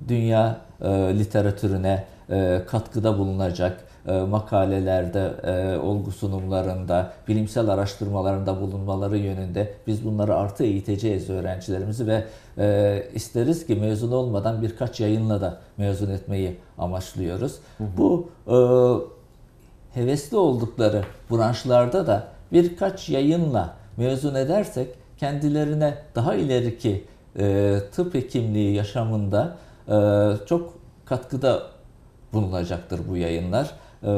dünya 0.09 0.57
e, 0.81 0.89
literatürüne 0.91 2.05
e, 2.31 2.63
katkıda 2.67 3.19
bulunacak, 3.19 3.85
e, 4.07 4.13
makalelerde, 4.13 5.33
e, 5.45 5.79
olgu 5.79 6.11
sunumlarında, 6.13 7.13
bilimsel 7.29 7.69
araştırmalarında 7.69 8.61
bulunmaları 8.61 9.19
yönünde 9.19 9.75
biz 9.87 10.05
bunları 10.05 10.37
artı 10.37 10.65
eğiteceğiz 10.65 11.31
öğrencilerimizi 11.31 12.07
ve 12.07 12.25
e, 12.59 13.03
isteriz 13.15 13.67
ki 13.67 13.75
mezun 13.75 14.13
olmadan 14.13 14.63
birkaç 14.63 15.01
yayınla 15.01 15.41
da 15.41 15.59
mezun 15.77 16.11
etmeyi 16.11 16.57
amaçlıyoruz. 16.79 17.55
Bu 17.81 18.29
e, 18.47 18.57
hevesli 20.01 20.37
oldukları 20.37 21.05
branşlarda 21.31 22.07
da 22.07 22.27
birkaç 22.53 23.09
yayınla 23.09 23.75
mezun 23.97 24.35
edersek 24.35 24.89
kendilerine 25.19 25.95
daha 26.15 26.35
ileriki 26.35 27.05
e, 27.39 27.79
tıp 27.93 28.15
hekimliği 28.15 28.75
yaşamında 28.75 29.57
e, 29.89 29.97
çok 30.47 30.75
katkıda 31.05 31.78
bulunacaktır 32.33 33.01
bu 33.09 33.17
yayınlar. 33.17 33.71
E, 34.03 34.09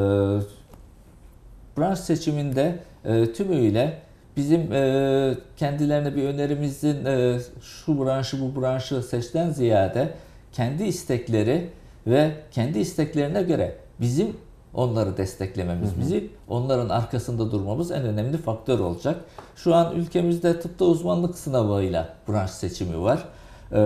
branş 1.79 1.99
seçiminde 1.99 2.79
e, 3.05 3.33
tümüyle 3.33 4.03
bizim 4.37 4.73
e, 4.73 5.35
kendilerine 5.57 6.16
bir 6.16 6.25
önerimizin 6.25 7.05
e, 7.05 7.38
şu 7.62 8.05
branşı 8.05 8.40
bu 8.40 8.61
branşı 8.61 9.03
seçten 9.03 9.51
ziyade 9.51 10.14
kendi 10.53 10.85
istekleri 10.85 11.70
ve 12.07 12.31
kendi 12.51 12.79
isteklerine 12.79 13.42
göre 13.42 13.77
bizim 14.01 14.37
onları 14.75 15.16
desteklememiz, 15.16 16.01
bizim 16.01 16.33
onların 16.49 16.88
arkasında 16.88 17.51
durmamız 17.51 17.90
en 17.90 18.03
önemli 18.03 18.37
faktör 18.37 18.79
olacak. 18.79 19.25
Şu 19.57 19.75
an 19.75 19.94
ülkemizde 19.94 20.61
tıpta 20.61 20.85
uzmanlık 20.85 21.38
sınavıyla 21.38 22.14
branş 22.29 22.51
seçimi 22.51 23.03
var. 23.03 23.25
Ee, 23.73 23.77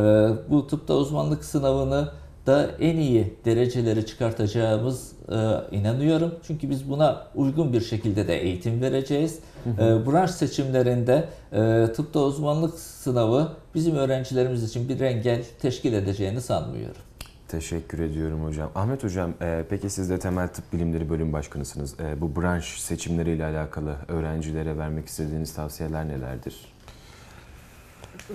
bu 0.50 0.66
tıpta 0.66 0.94
uzmanlık 0.94 1.44
sınavını 1.44 2.08
da 2.46 2.70
en 2.80 2.96
iyi 2.96 3.34
dereceleri 3.44 4.06
çıkartacağımız 4.06 5.12
e, 5.28 5.76
inanıyorum. 5.76 6.34
Çünkü 6.46 6.70
biz 6.70 6.90
buna 6.90 7.26
uygun 7.34 7.72
bir 7.72 7.80
şekilde 7.80 8.28
de 8.28 8.42
eğitim 8.42 8.80
vereceğiz. 8.80 9.38
E, 9.66 10.06
branş 10.06 10.30
seçimlerinde 10.30 11.28
e, 11.52 11.92
tıpta 11.92 12.20
uzmanlık 12.20 12.78
sınavı 12.78 13.48
bizim 13.74 13.96
öğrencilerimiz 13.96 14.62
için 14.62 14.88
bir 14.88 15.00
engel 15.00 15.44
teşkil 15.60 15.92
edeceğini 15.92 16.40
sanmıyorum. 16.40 17.02
Teşekkür 17.48 17.98
ediyorum 17.98 18.44
hocam. 18.44 18.70
Ahmet 18.74 19.04
hocam, 19.04 19.34
e, 19.42 19.64
peki 19.70 19.90
siz 19.90 20.10
de 20.10 20.18
temel 20.18 20.48
tıp 20.48 20.72
bilimleri 20.72 21.10
bölüm 21.10 21.32
başkanısınız. 21.32 22.00
E, 22.00 22.20
bu 22.20 22.40
branş 22.40 22.80
seçimleriyle 22.80 23.44
alakalı 23.44 23.96
öğrencilere 24.08 24.78
vermek 24.78 25.06
istediğiniz 25.06 25.54
tavsiyeler 25.54 26.08
nelerdir? 26.08 26.73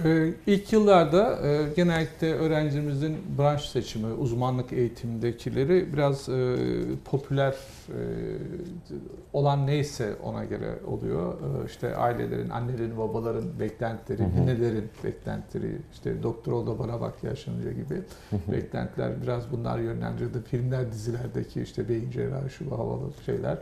Ee, 0.05 0.33
ilk 0.47 0.73
yıllarda 0.73 1.47
e, 1.47 1.73
genellikle 1.75 2.33
öğrencimizin 2.33 3.17
branş 3.37 3.69
seçimi, 3.69 4.13
uzmanlık 4.13 4.73
eğitimindekileri 4.73 5.93
biraz 5.93 6.29
e, 6.29 6.55
popüler 7.05 7.51
e, 7.51 7.97
olan 9.33 9.67
neyse 9.67 10.15
ona 10.23 10.45
göre 10.45 10.79
oluyor. 10.87 11.33
İşte 11.65 11.95
ailelerin, 11.95 12.49
annelerin, 12.49 12.97
babaların 12.97 13.59
beklentileri, 13.59 14.23
ninelerin 14.35 14.89
beklentileri, 15.03 15.77
işte 15.93 16.23
doktor 16.23 16.51
ol 16.51 16.67
da 16.67 16.79
bana 16.79 17.01
bak 17.01 17.23
yaşlanınca 17.23 17.71
gibi 17.71 18.01
beklentiler 18.51 19.11
biraz 19.23 19.51
bunlar 19.51 19.79
yönlendirdi. 19.79 20.37
Filmler, 20.41 20.91
dizilerdeki 20.91 21.61
işte 21.61 21.89
beyin 21.89 22.11
cerrahı, 22.11 22.49
şu 22.49 22.71
bu 22.71 22.79
havalı 22.79 23.09
şeyler. 23.25 23.57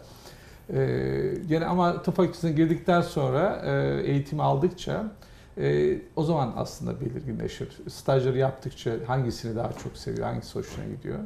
Gene 1.47 1.65
ama 1.65 2.01
tıp 2.01 2.15
fakültesine 2.15 2.51
girdikten 2.51 3.01
sonra 3.01 3.61
eğitim 4.03 4.39
aldıkça 4.39 5.11
e, 5.57 5.97
o 6.15 6.23
zaman 6.23 6.53
aslında 6.55 7.01
belirginleşir. 7.01 7.69
Stajları 7.89 8.37
yaptıkça 8.37 8.91
hangisini 9.07 9.55
daha 9.55 9.73
çok 9.73 9.97
seviyor, 9.97 10.27
hangisi 10.27 10.59
hoşuna 10.59 10.85
gidiyor. 10.85 11.19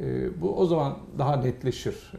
E, 0.00 0.40
bu 0.40 0.58
o 0.58 0.66
zaman 0.66 0.98
daha 1.18 1.36
netleşir. 1.36 2.12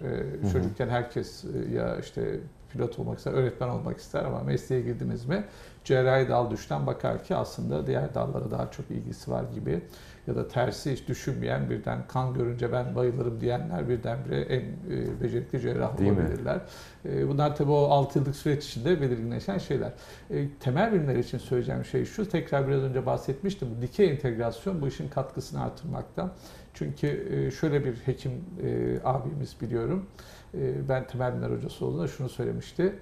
E, 0.44 0.52
çocukken 0.52 0.90
herkes 0.90 1.44
e, 1.44 1.76
ya 1.76 1.98
işte 2.00 2.40
pilot 2.72 3.00
olmak 3.00 3.18
ister, 3.18 3.34
öğretmen 3.34 3.68
olmak 3.68 3.98
ister 3.98 4.24
ama 4.24 4.44
mesleğe 4.44 4.82
girdiniz 4.82 5.26
mi 5.26 5.44
cerrahi 5.84 6.30
dal 6.30 6.52
düşten 6.52 6.88
bakar 6.88 7.24
ki 7.24 7.36
aslında 7.36 7.88
diğer 7.88 8.16
dallara 8.16 8.52
daha 8.52 8.72
çok 8.72 8.92
ilgisi 8.92 9.32
var 9.32 9.44
gibi 9.56 9.82
ya 10.28 10.36
da 10.36 10.48
tersi 10.48 10.92
hiç 10.92 11.08
düşünmeyen 11.08 11.70
birden 11.70 12.08
kan 12.08 12.34
görünce 12.34 12.72
ben 12.72 12.96
bayılırım 12.96 13.42
diyenler 13.42 13.90
birdenbire 13.90 14.42
en 14.42 14.62
e, 14.62 15.22
becerikli 15.22 15.60
cerrah 15.60 15.98
Değil 15.98 16.12
olabilirler. 16.12 16.62
E, 17.06 17.28
bunlar 17.28 17.56
tabii 17.56 17.72
o 17.72 17.84
6 17.84 18.20
yıllık 18.20 18.36
süreç 18.36 18.66
içinde 18.66 19.02
belirginleşen 19.02 19.58
şeyler. 19.58 19.94
E, 20.30 20.48
temel 20.60 20.94
bilimler 20.94 21.16
için 21.16 21.38
söyleyeceğim 21.38 21.86
şey 21.86 22.06
şu, 22.06 22.30
tekrar 22.30 22.68
biraz 22.68 22.82
önce 22.82 23.06
bahsetmiştim. 23.06 23.68
Bu 23.78 23.82
dikey 23.82 24.10
entegrasyon 24.10 24.82
bu 24.82 24.88
işin 24.88 25.08
katkısını 25.08 25.64
artırmakta. 25.64 26.32
Çünkü 26.74 27.08
e, 27.08 27.52
şöyle 27.52 27.86
bir 27.86 27.94
hekim 27.94 28.32
abimiz 29.04 29.56
biliyorum. 29.62 30.06
Ben 30.90 31.08
temel 31.08 31.32
bilimler 31.34 31.50
hocası 31.58 31.86
olduğunda 31.86 32.08
şunu 32.08 32.30
söylemişti. 32.30 32.94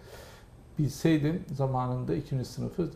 Bilseydim 0.80 1.44
zamanında 1.54 2.16
ikinci 2.16 2.46
sınıfı 2.46 2.90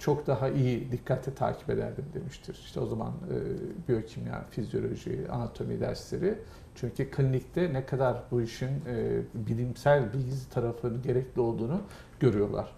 çok 0.00 0.26
daha 0.26 0.48
iyi 0.48 0.92
dikkatle 0.92 1.34
takip 1.34 1.70
ederdim 1.70 2.04
demiştir. 2.14 2.54
İşte 2.64 2.80
o 2.80 2.86
zaman 2.86 3.08
e, 3.08 3.88
biyokimya, 3.88 4.44
fizyoloji, 4.50 5.26
anatomi 5.30 5.80
dersleri. 5.80 6.38
Çünkü 6.74 7.10
klinikte 7.10 7.72
ne 7.72 7.86
kadar 7.86 8.22
bu 8.30 8.42
işin 8.42 8.68
e, 8.68 9.20
bilimsel 9.34 10.12
bilgi 10.12 10.50
tarafının 10.50 11.02
gerekli 11.02 11.40
olduğunu 11.40 11.80
görüyorlar. 12.20 12.72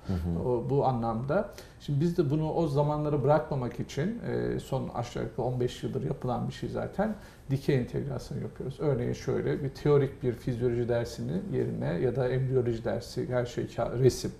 O, 0.44 0.70
bu 0.70 0.85
anlamda. 0.87 1.54
Şimdi 1.80 2.00
biz 2.00 2.16
de 2.18 2.30
bunu 2.30 2.52
o 2.52 2.66
zamanları 2.66 3.22
bırakmamak 3.22 3.80
için 3.80 4.20
e, 4.22 4.61
son 4.61 4.88
aşağı 4.88 5.22
yukarı 5.22 5.46
15 5.46 5.82
yıldır 5.82 6.02
yapılan 6.02 6.48
bir 6.48 6.52
şey 6.52 6.68
zaten 6.68 7.14
dikey 7.50 7.76
entegrasyon 7.76 8.40
yapıyoruz. 8.40 8.76
Örneğin 8.80 9.12
şöyle 9.12 9.64
bir 9.64 9.68
teorik 9.68 10.22
bir 10.22 10.32
fizyoloji 10.32 10.88
dersinin 10.88 11.42
yerine 11.52 12.00
ya 12.00 12.16
da 12.16 12.28
embriyoloji 12.28 12.85
dersi 12.85 13.28
her 13.28 13.46
şey 13.46 13.64
resim 13.98 14.32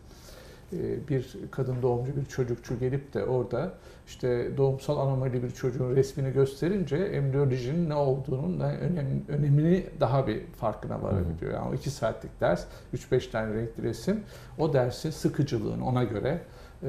bir 1.09 1.37
kadın 1.51 1.83
doğumcu 1.83 2.17
bir 2.17 2.25
çocukçu 2.25 2.79
gelip 2.79 3.15
de 3.15 3.25
orada 3.25 3.73
işte 4.07 4.57
doğumsal 4.57 4.99
anomali 4.99 5.43
bir 5.43 5.51
çocuğun 5.51 5.97
resmini 5.97 6.33
gösterince 6.33 6.97
embriyolojinin 6.97 7.89
ne 7.89 7.95
olduğunun 7.95 8.61
önem, 8.61 9.07
önemini 9.29 9.87
daha 10.01 10.27
bir 10.27 10.47
farkına 10.47 11.03
varabiliyor. 11.03 11.55
Yani 11.55 11.71
o 11.71 11.75
iki 11.75 11.91
saatlik 11.91 12.41
ders, 12.41 12.65
3-5 12.95 13.31
tane 13.31 13.55
renkli 13.55 13.83
resim 13.83 14.21
o 14.59 14.73
dersin 14.73 15.11
sıkıcılığını 15.11 15.87
ona 15.87 16.05
göre 16.05 16.41
e, 16.83 16.89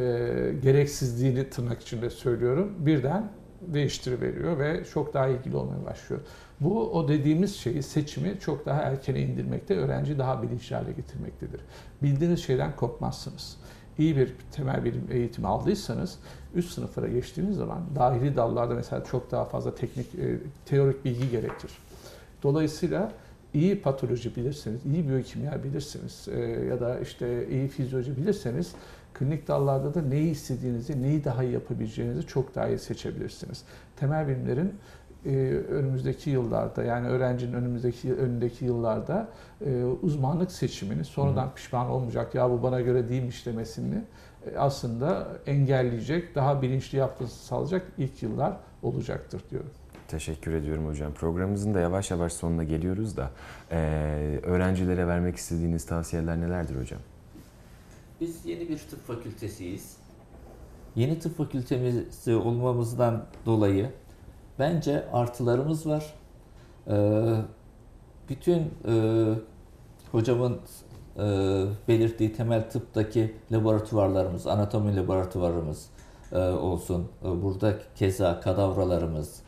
gereksizliğini 0.62 1.50
tırnak 1.50 1.82
içinde 1.82 2.10
söylüyorum 2.10 2.74
birden 2.80 3.32
değiştiriveriyor 3.68 4.60
ve 4.60 4.84
çok 4.94 5.14
daha 5.14 5.28
ilgili 5.28 5.56
olmaya 5.56 5.86
başlıyor. 5.86 6.22
Bu 6.60 6.92
o 6.92 7.08
dediğimiz 7.08 7.56
şeyi 7.56 7.84
seçimi 7.84 8.40
çok 8.40 8.66
daha 8.66 8.82
erkene 8.82 9.20
indirmekte, 9.20 9.78
öğrenci 9.78 10.18
daha 10.18 10.44
bilinçli 10.44 10.76
hale 10.76 10.92
getirmektedir. 10.92 11.62
Bildiğiniz 12.02 12.44
şeyden 12.44 12.76
korkmazsınız. 12.76 13.58
İyi 13.98 14.18
bir 14.18 14.34
temel 14.52 14.86
bilim 14.86 15.08
eğitimi 15.12 15.48
aldıysanız 15.48 16.20
üst 16.56 16.74
sınıflara 16.74 17.08
geçtiğiniz 17.08 17.56
zaman 17.56 17.82
dahili 17.96 18.36
dallarda 18.36 18.74
mesela 18.74 19.04
çok 19.04 19.32
daha 19.32 19.46
fazla 19.46 19.76
teknik, 19.76 20.16
e, 20.16 20.38
teorik 20.66 21.06
bilgi 21.06 21.32
gerekir. 21.32 21.72
Dolayısıyla 22.44 23.12
iyi 23.54 23.82
patoloji 23.82 24.36
bilirseniz, 24.36 24.86
iyi 24.86 25.10
biyokimya 25.10 25.64
bilirsiniz 25.64 26.28
e, 26.34 26.40
ya 26.40 26.80
da 26.80 27.00
işte 27.00 27.50
iyi 27.50 27.68
fizyoloji 27.68 28.18
bilirseniz 28.18 28.76
klinik 29.14 29.48
dallarda 29.48 29.94
da 29.94 30.02
neyi 30.02 30.32
istediğinizi, 30.32 31.02
neyi 31.02 31.24
daha 31.24 31.44
iyi 31.44 31.54
yapabileceğinizi 31.54 32.28
çok 32.28 32.56
daha 32.56 32.68
iyi 32.68 32.80
seçebilirsiniz. 32.80 33.64
Temel 33.96 34.28
bilimlerin 34.28 34.74
e, 35.26 35.30
önümüzdeki 35.70 36.30
yıllarda 36.30 36.84
yani 36.84 37.08
öğrencinin 37.08 37.54
önümüzdeki 37.54 38.14
önündeki 38.14 38.66
yıllarda 38.66 39.28
e, 39.66 39.84
uzmanlık 39.84 40.52
seçimini 40.52 41.06
sonradan 41.06 41.54
pişman 41.56 41.90
olmayacak 41.90 42.36
ya 42.36 42.50
bu 42.50 42.64
bana 42.64 42.82
göre 42.82 43.10
değilmiş 43.10 43.46
demesini 43.46 44.02
e, 44.46 44.58
aslında 44.58 45.28
engelleyecek, 45.48 46.36
daha 46.36 46.62
bilinçli 46.62 46.98
yapması 46.98 47.46
sağlayacak 47.46 47.86
ilk 47.98 48.24
yıllar 48.24 48.58
olacaktır 48.84 49.42
diyorum. 49.50 49.70
Teşekkür 50.08 50.54
ediyorum 50.54 50.88
hocam. 50.88 51.14
Programımızın 51.14 51.74
da 51.74 51.80
yavaş 51.80 52.12
yavaş 52.12 52.34
sonuna 52.34 52.64
geliyoruz 52.64 53.18
da 53.18 53.30
e, 53.72 53.78
öğrencilere 54.44 55.08
vermek 55.08 55.36
istediğiniz 55.36 55.86
tavsiyeler 55.86 56.42
nelerdir 56.42 56.76
hocam? 56.82 57.00
Biz 58.24 58.46
yeni 58.46 58.70
bir 58.70 58.78
tıp 58.78 59.08
fakültesiyiz. 59.08 59.98
Yeni 60.96 61.20
tıp 61.20 61.38
fakültemiz 61.38 62.28
olmamızdan 62.28 63.26
dolayı 63.46 63.92
bence 64.60 65.10
artılarımız 65.14 65.88
var. 65.88 66.14
Ee, 66.88 67.36
bütün 68.30 68.60
e, 68.88 69.26
hocamın 70.12 70.60
e, 71.18 71.22
belirttiği 71.88 72.34
temel 72.34 72.70
tıptaki 72.70 73.36
laboratuvarlarımız, 73.52 74.48
anatomi 74.48 74.96
laboratuvarımız 74.96 75.90
e, 76.32 76.38
olsun. 76.38 77.08
Burada 77.22 77.74
keza 77.96 78.40
kadavralarımız, 78.40 79.44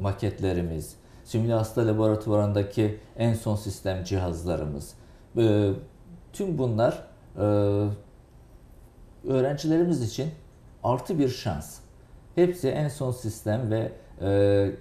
maketlerimiz, 0.00 0.96
simüle 1.24 1.52
hasta 1.52 1.86
laboratuvarındaki 1.86 2.98
en 3.16 3.34
son 3.34 3.56
sistem 3.56 4.04
cihazlarımız. 4.04 4.94
Tüm 6.32 6.58
bunlar 6.58 7.09
e, 7.36 7.40
öğrencilerimiz 9.28 10.02
için 10.02 10.30
artı 10.84 11.18
bir 11.18 11.28
şans. 11.28 11.78
Hepsi 12.34 12.68
en 12.68 12.88
son 12.88 13.10
sistem 13.10 13.70
ve 13.70 13.92
e, 14.20 14.26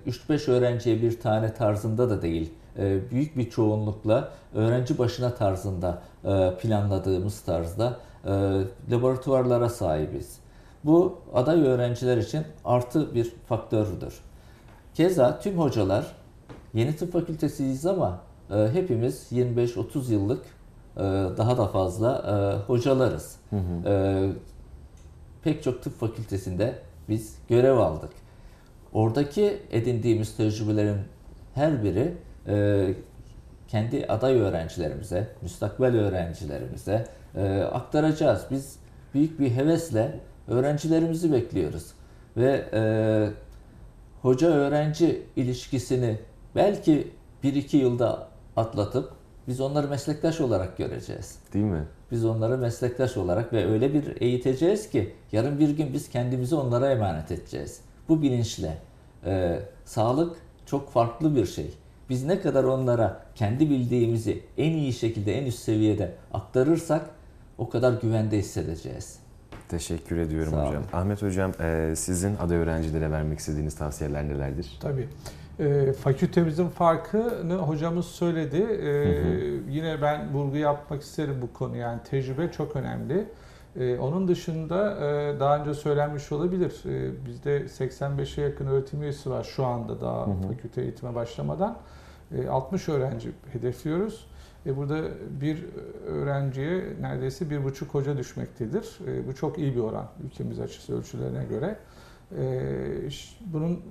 3-5 0.08 0.52
öğrenciye 0.52 1.02
bir 1.02 1.20
tane 1.20 1.54
tarzında 1.54 2.10
da 2.10 2.22
değil, 2.22 2.54
e, 2.78 3.12
büyük 3.12 3.38
bir 3.38 3.50
çoğunlukla 3.50 4.32
öğrenci 4.54 4.98
başına 4.98 5.36
tarzında 5.36 6.02
e, 6.26 6.54
planladığımız 6.62 7.42
tarzda 7.42 8.00
e, 8.26 8.30
laboratuvarlara 8.92 9.70
sahibiz. 9.70 10.40
Bu 10.84 11.20
aday 11.34 11.62
öğrenciler 11.62 12.18
için 12.18 12.42
artı 12.66 13.16
bir 13.16 13.34
faktördür. 13.48 14.14
Keza 14.94 15.40
tüm 15.40 15.60
hocalar 15.60 16.16
yeni 16.74 16.96
tıp 16.96 17.14
fakültesiyiz 17.14 17.86
ama 17.86 18.20
hepimiz 18.50 19.32
25-30 19.32 20.12
yıllık 20.12 20.46
daha 21.38 21.58
da 21.58 21.68
fazla 21.68 22.18
e, 22.18 22.66
hocalarız. 22.68 23.36
Hı 23.50 23.56
hı. 23.56 23.90
E, 23.90 24.30
pek 25.44 25.64
çok 25.64 25.84
tıp 25.84 26.00
fakültesinde 26.00 26.76
biz 27.10 27.38
görev 27.50 27.78
aldık. 27.78 28.12
Oradaki 28.94 29.60
edindiğimiz 29.72 30.38
tecrübelerin 30.38 30.98
her 31.56 31.84
biri 31.84 32.14
e, 32.48 32.88
kendi 33.68 34.06
aday 34.08 34.40
öğrencilerimize, 34.40 35.28
müstakbel 35.42 35.96
öğrencilerimize 35.96 37.06
e, 37.36 37.62
aktaracağız. 37.62 38.46
Biz 38.52 38.80
büyük 39.14 39.40
bir 39.40 39.52
hevesle 39.52 40.20
öğrencilerimizi 40.48 41.34
bekliyoruz 41.34 41.92
ve 42.38 42.66
e, 42.74 42.82
hoca 44.22 44.48
öğrenci 44.48 45.24
ilişkisini 45.36 46.20
belki 46.56 47.12
bir 47.44 47.54
iki 47.54 47.78
yılda 47.78 48.28
atlatıp 48.56 49.19
biz 49.50 49.62
onları 49.62 49.88
meslektaş 49.88 50.42
olarak 50.42 50.78
göreceğiz. 50.78 51.36
Değil 51.54 51.66
mi? 51.66 51.84
Biz 52.12 52.26
onları 52.26 52.58
meslektaş 52.58 53.18
olarak 53.18 53.54
ve 53.54 53.66
öyle 53.72 53.94
bir 53.94 54.22
eğiteceğiz 54.22 54.90
ki 54.90 55.14
yarın 55.32 55.60
bir 55.60 55.70
gün 55.70 55.94
biz 55.94 56.10
kendimizi 56.10 56.56
onlara 56.56 56.92
emanet 56.92 57.32
edeceğiz. 57.32 57.82
Bu 58.10 58.22
bilinçle. 58.22 58.78
Ee, 59.26 59.60
sağlık 59.86 60.38
çok 60.66 60.92
farklı 60.92 61.36
bir 61.36 61.46
şey. 61.46 61.74
Biz 62.10 62.26
ne 62.26 62.42
kadar 62.42 62.64
onlara 62.64 63.24
kendi 63.36 63.70
bildiğimizi 63.70 64.44
en 64.58 64.72
iyi 64.72 64.94
şekilde, 64.94 65.34
en 65.34 65.46
üst 65.46 65.60
seviyede 65.60 66.16
aktarırsak 66.34 67.10
o 67.58 67.70
kadar 67.70 68.02
güvende 68.02 68.38
hissedeceğiz. 68.38 69.20
Teşekkür 69.70 70.18
ediyorum 70.18 70.52
Sağ 70.54 70.62
hocam. 70.68 70.76
olun. 70.76 70.86
Ahmet 70.94 71.22
hocam 71.22 71.52
e, 71.62 71.94
sizin 71.96 72.36
aday 72.36 72.58
öğrencilere 72.58 73.12
vermek 73.12 73.40
istediğiniz 73.40 73.76
tavsiyeler 73.76 74.28
nelerdir? 74.28 74.78
Tabii. 74.82 75.10
E, 75.60 75.94
fakültemizin 75.94 76.68
farkını 76.68 77.56
hocamız 77.56 78.06
söyledi. 78.06 78.58
E, 78.58 78.90
Yine 79.72 80.02
ben 80.02 80.34
vurgu 80.34 80.58
yapmak 80.58 81.02
isterim 81.02 81.36
bu 81.42 81.54
konu. 81.54 81.78
Yani 81.78 82.00
tecrübe 82.04 82.52
çok 82.52 82.76
önemli. 82.76 83.26
E, 83.80 83.98
onun 83.98 84.28
dışında 84.28 84.96
e, 84.96 85.40
daha 85.40 85.60
önce 85.60 85.74
söylenmiş 85.74 86.32
olabilir. 86.32 86.84
E, 86.86 87.26
bizde 87.26 87.62
85'e 87.62 88.44
yakın 88.44 88.68
öğretim 88.68 89.02
üyesi 89.02 89.30
var 89.30 89.44
şu 89.44 89.66
anda 89.66 90.02
daha 90.02 90.28
Hı 90.28 90.32
hı. 90.32 90.48
fakülte 90.48 90.82
eğitime 90.82 91.16
başlamadan. 91.16 91.78
E, 92.38 92.48
60 92.48 92.90
öğrenci 92.90 93.32
hedefliyoruz. 93.52 94.28
E, 94.66 94.78
burada 94.78 95.02
bir 95.42 95.66
öğrenciye 96.08 96.84
neredeyse 97.02 97.50
bir 97.50 97.64
buçuk 97.64 97.94
hoca 97.94 98.18
düşmektedir. 98.18 99.00
E, 99.08 99.28
bu 99.28 99.36
çok 99.36 99.58
iyi 99.58 99.76
bir 99.76 99.80
oran 99.82 100.08
ülkemiz 100.26 100.60
açısı 100.60 100.98
ölçülerine 100.98 101.46
göre. 101.46 101.76
Ee, 102.38 103.10
bunun 103.46 103.82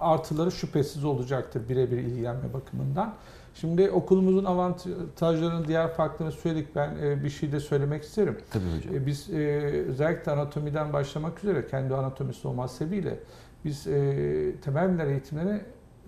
artıları 0.00 0.52
şüphesiz 0.52 1.04
olacaktır 1.04 1.68
birebir 1.68 1.98
ilgilenme 1.98 2.52
bakımından. 2.52 3.14
Şimdi 3.54 3.90
okulumuzun 3.90 4.44
avantajlarını, 4.44 5.68
diğer 5.68 5.94
farklarını 5.94 6.32
söyledik. 6.32 6.68
Ben 6.76 6.96
e, 7.02 7.24
bir 7.24 7.30
şey 7.30 7.52
de 7.52 7.60
söylemek 7.60 8.02
isterim. 8.02 8.38
Tabii 8.50 8.76
hocam. 8.76 8.94
E, 8.94 9.06
Biz 9.06 9.30
e, 9.30 9.36
özellikle 9.88 10.32
anatomiden 10.32 10.92
başlamak 10.92 11.44
üzere 11.44 11.66
kendi 11.66 11.94
anatomisi 11.94 12.48
olması 12.48 12.76
sebebiyle 12.76 13.18
biz 13.64 13.84
temel 14.64 14.88
bilimler 14.88 15.60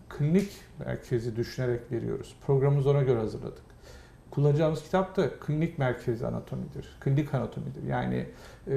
klinik 0.08 0.50
merkezi 0.86 1.36
düşünerek 1.36 1.92
veriyoruz. 1.92 2.36
Programımızı 2.46 2.90
ona 2.90 3.02
göre 3.02 3.18
hazırladık. 3.18 3.62
Kullanacağımız 4.30 4.82
kitap 4.82 5.16
da 5.16 5.30
klinik 5.40 5.78
merkezi 5.78 6.26
anatomidir. 6.26 6.96
Klinik 7.00 7.34
anatomidir. 7.34 7.82
Yani 7.82 8.26
e, 8.66 8.72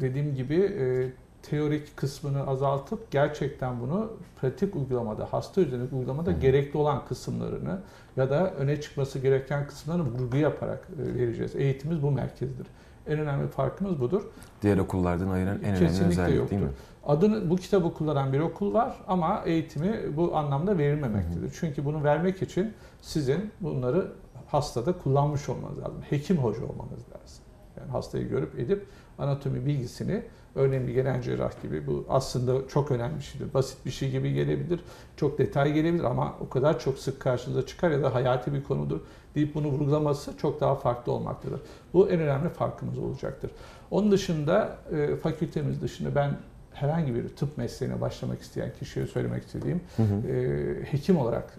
dediğim 0.00 0.34
gibi 0.34 0.54
e, 0.54 1.10
teorik 1.50 1.96
kısmını 1.96 2.46
azaltıp 2.46 3.10
gerçekten 3.10 3.80
bunu 3.80 4.12
pratik 4.40 4.76
uygulamada, 4.76 5.28
hasta 5.30 5.60
üzerinde 5.60 5.94
uygulamada 5.96 6.30
hı. 6.30 6.40
gerekli 6.40 6.78
olan 6.78 7.06
kısımlarını 7.08 7.78
ya 8.16 8.30
da 8.30 8.54
öne 8.54 8.80
çıkması 8.80 9.18
gereken 9.18 9.66
kısımlarını 9.66 10.04
vurgu 10.04 10.36
yaparak 10.36 10.88
e, 11.02 11.14
vereceğiz. 11.14 11.56
Eğitimimiz 11.56 12.02
bu 12.02 12.10
merkezdir. 12.10 12.66
En 13.06 13.18
önemli 13.18 13.48
farkımız 13.48 14.00
budur. 14.00 14.22
Diğer 14.62 14.78
okullardan 14.78 15.28
ayıran 15.28 15.58
en 15.58 15.64
önemli 15.64 15.78
Kesinlikle 15.78 16.22
özellik 16.22 16.36
yoktur. 16.36 16.50
değil 16.50 16.62
mi? 16.62 16.70
Adını 17.06 17.50
bu 17.50 17.56
kitabı 17.56 17.94
kullanan 17.94 18.32
bir 18.32 18.40
okul 18.40 18.74
var 18.74 18.96
ama 19.06 19.42
eğitimi 19.44 20.16
bu 20.16 20.36
anlamda 20.36 20.78
verilmemektedir. 20.78 21.52
Çünkü 21.60 21.84
bunu 21.84 22.04
vermek 22.04 22.42
için 22.42 22.72
sizin 23.00 23.50
bunları 23.60 24.12
hastada 24.46 24.92
kullanmış 24.92 25.48
olmanız 25.48 25.78
lazım. 25.78 26.02
Hekim 26.10 26.36
hoca 26.36 26.62
olmanız 26.62 27.02
lazım. 27.14 27.44
Yani 27.80 27.90
hastayı 27.90 28.28
görüp 28.28 28.58
edip 28.58 28.86
anatomi 29.18 29.66
bilgisini 29.66 30.22
örneğin 30.54 30.86
bir 30.86 30.94
genel 30.94 31.22
cerrah 31.22 31.62
gibi 31.62 31.86
bu 31.86 32.06
aslında 32.08 32.68
çok 32.68 32.90
önemli 32.90 33.16
bir 33.16 33.22
şeydir. 33.22 33.54
Basit 33.54 33.86
bir 33.86 33.90
şey 33.90 34.10
gibi 34.10 34.32
gelebilir, 34.32 34.80
çok 35.16 35.38
detay 35.38 35.72
gelebilir 35.72 36.04
ama 36.04 36.34
o 36.40 36.48
kadar 36.48 36.80
çok 36.80 36.98
sık 36.98 37.20
karşınıza 37.20 37.66
çıkar 37.66 37.90
ya 37.90 38.02
da 38.02 38.14
hayati 38.14 38.52
bir 38.54 38.64
konudur 38.64 39.00
deyip 39.34 39.54
bunu 39.54 39.66
vurgulaması 39.66 40.36
çok 40.36 40.60
daha 40.60 40.74
farklı 40.74 41.12
olmaktadır. 41.12 41.60
Bu 41.92 42.08
en 42.08 42.20
önemli 42.20 42.48
farkımız 42.48 42.98
olacaktır. 42.98 43.50
Onun 43.90 44.12
dışında 44.12 44.76
e, 44.92 45.16
fakültemiz 45.16 45.82
dışında 45.82 46.14
ben 46.14 46.30
herhangi 46.74 47.14
bir 47.14 47.28
tıp 47.28 47.58
mesleğine 47.58 48.00
başlamak 48.00 48.40
isteyen 48.40 48.72
kişiye 48.78 49.06
söylemek 49.06 49.44
istediğim 49.44 49.80
Hı 49.96 50.02
hı. 50.02 50.28
e, 50.32 50.92
hekim 50.92 51.16
olarak 51.18 51.54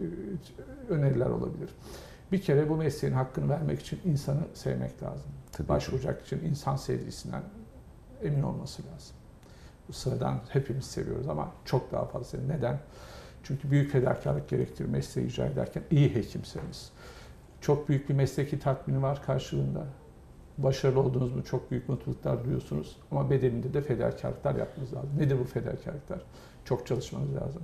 e, 0.00 0.92
öneriler 0.92 1.26
olabilir. 1.26 1.68
Bir 2.32 2.42
kere 2.42 2.68
bu 2.68 2.76
mesleğin 2.76 3.14
hakkını 3.14 3.48
vermek 3.48 3.80
için 3.80 4.00
insanı 4.04 4.40
sevmek 4.54 5.02
lazım. 5.02 5.30
Tabii. 5.52 5.68
Başvuracak 5.68 6.22
için 6.26 6.44
insan 6.44 6.76
sevgisinden 6.76 7.42
emin 8.22 8.42
olması 8.42 8.82
lazım. 8.82 9.16
Bu 9.88 9.92
sıradan 9.92 10.40
hepimiz 10.48 10.84
seviyoruz 10.84 11.28
ama 11.28 11.52
çok 11.64 11.92
daha 11.92 12.04
fazla. 12.04 12.38
Neden? 12.38 12.78
Çünkü 13.42 13.70
büyük 13.70 13.92
fedakarlık 13.92 14.48
gerektirir 14.48 14.88
mesleği 14.88 15.26
icra 15.26 15.46
ederken 15.46 15.82
iyi 15.90 16.14
hekimseniz. 16.14 16.90
Çok 17.60 17.88
büyük 17.88 18.08
bir 18.08 18.14
mesleki 18.14 18.58
tatmini 18.58 19.02
var 19.02 19.22
karşılığında. 19.22 19.84
Başarılı 20.58 21.00
olduğunuz 21.00 21.32
mu 21.32 21.44
çok 21.44 21.70
büyük 21.70 21.88
mutluluklar 21.88 22.44
duyuyorsunuz. 22.44 22.96
Ama 23.10 23.30
bedelinde 23.30 23.74
de 23.74 23.82
fedakarlıklar 23.82 24.54
yapmanız 24.54 24.94
lazım. 24.94 25.10
Nedir 25.18 25.38
bu 25.38 25.44
fedakarlıklar? 25.44 26.20
Çok 26.64 26.86
çalışmanız 26.86 27.34
lazım. 27.34 27.62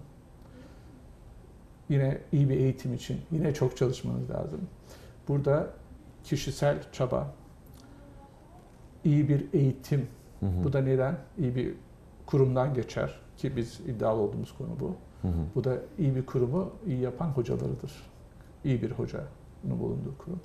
Yine 1.89 2.19
iyi 2.33 2.49
bir 2.49 2.57
eğitim 2.57 2.95
için 2.95 3.21
yine 3.31 3.55
çok 3.55 3.77
çalışmanız 3.77 4.31
lazım. 4.31 4.61
Burada 5.29 5.71
kişisel 6.25 6.79
çaba, 6.93 7.35
iyi 9.05 9.29
bir 9.29 9.47
eğitim, 9.53 10.07
Hı 10.41 10.47
hı. 10.47 10.65
bu 10.65 10.73
da 10.73 10.81
neden? 10.81 11.17
İyi 11.39 11.55
bir 11.57 11.75
kurumdan 12.27 12.75
geçer 12.75 13.21
ki 13.37 13.57
biz 13.57 13.81
iddialı 13.81 14.21
olduğumuz 14.21 14.55
konu 14.59 14.71
bu. 14.81 14.97
Hı 15.23 15.29
hı. 15.29 15.33
Bu 15.55 15.65
da 15.65 15.77
iyi 15.99 16.17
bir 16.17 16.27
kurumu 16.27 16.73
iyi 16.87 17.01
yapan 17.01 17.29
hocalarıdır. 17.29 17.93
İyi 18.65 18.83
bir 18.83 18.91
hocanın 18.91 19.29
bulunduğu 19.65 20.19
kurum. 20.19 20.41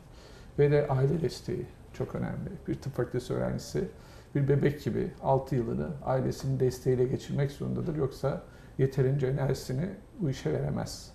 Ve 0.59 0.71
de 0.71 0.87
aile 0.87 1.21
desteği 1.21 1.65
çok 1.93 2.15
önemli. 2.15 2.49
Bir 2.67 2.75
tıp 2.75 2.93
fakültesi 2.95 3.33
öğrencisi 3.33 3.87
bir 4.35 4.47
bebek 4.47 4.83
gibi 4.83 5.11
6 5.21 5.55
yılını 5.55 5.87
ailesinin 6.03 6.59
desteğiyle 6.59 7.03
geçirmek 7.03 7.51
zorundadır. 7.51 7.95
Yoksa 7.95 8.43
yeterince 8.77 9.27
enerjisini 9.27 9.89
bu 10.19 10.29
işe 10.29 10.53
veremez. 10.53 11.11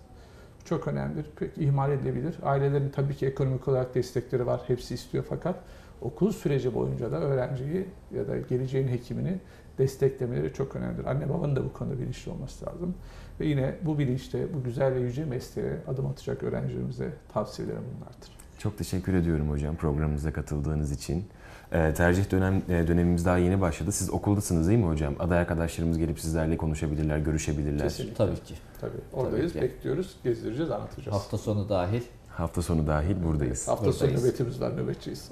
Çok 0.69 0.89
önemlidir. 0.89 1.27
Pek 1.37 1.59
ihmal 1.59 1.93
edilebilir. 1.93 2.35
Ailelerin 2.43 2.91
tabii 2.91 3.15
ki 3.15 3.27
ekonomik 3.27 3.69
olarak 3.69 3.95
destekleri 3.95 4.47
var. 4.47 4.61
Hepsi 4.67 4.95
istiyor 4.95 5.25
fakat 5.29 5.57
okul 6.01 6.33
süreci 6.33 6.75
boyunca 6.75 7.13
da 7.13 7.21
öğrenciyi 7.21 7.87
ya 8.15 8.29
da 8.29 8.39
geleceğin 8.39 8.89
hekimini 8.89 9.39
desteklemeleri 9.79 10.53
çok 10.53 10.77
önemlidir. 10.77 11.05
Anne 11.05 11.29
babanın 11.29 11.57
da 11.57 11.65
bu 11.65 11.73
konuda 11.73 11.99
bilinçli 11.99 12.31
olması 12.31 12.67
lazım. 12.67 12.95
Ve 13.41 13.47
yine 13.47 13.75
bu 13.83 13.99
bilinçte 13.99 14.55
bu 14.55 14.63
güzel 14.63 14.95
ve 14.95 15.01
yüce 15.01 15.25
mesleğe 15.25 15.77
adım 15.89 16.07
atacak 16.07 16.43
öğrencilerimize 16.43 17.13
tavsiyelerim 17.33 17.83
bunlardır. 17.97 18.31
Çok 18.59 18.79
teşekkür 18.79 19.15
ediyorum 19.15 19.51
hocam 19.51 19.77
programımıza 19.77 20.33
katıldığınız 20.33 20.93
için. 20.93 21.25
Ee, 21.73 21.95
tercih 21.95 22.31
dönem 22.31 22.63
e, 22.69 22.87
dönemimiz 22.89 23.25
daha 23.25 23.39
yeni 23.39 23.61
başladı. 23.61 23.93
Siz 23.93 24.11
okuldasınız 24.11 24.69
değil 24.69 24.79
mi 24.79 24.87
hocam? 24.87 25.15
Aday 25.19 25.39
arkadaşlarımız 25.39 25.99
gelip 25.99 26.21
sizlerle 26.21 26.57
konuşabilirler, 26.57 27.19
görüşebilirler. 27.19 27.89
Kesinlikle. 27.89 28.15
Tabii 28.15 28.35
ki. 28.35 28.55
Tabii. 28.81 28.93
Oradayız, 29.13 29.53
ki. 29.53 29.61
bekliyoruz, 29.61 30.17
gezdireceğiz, 30.25 30.71
anlatacağız. 30.71 31.15
Hafta 31.17 31.39
sonu 31.39 31.69
dahil. 31.69 32.03
Hafta 32.29 32.63
sonu 32.63 32.87
dahil 32.87 33.25
buradayız. 33.25 33.69
Hafta 33.69 33.93
sonu 33.93 34.11
nöbetimiz 34.11 34.61
var, 34.61 34.77
nöbetçiyiz. 34.77 35.31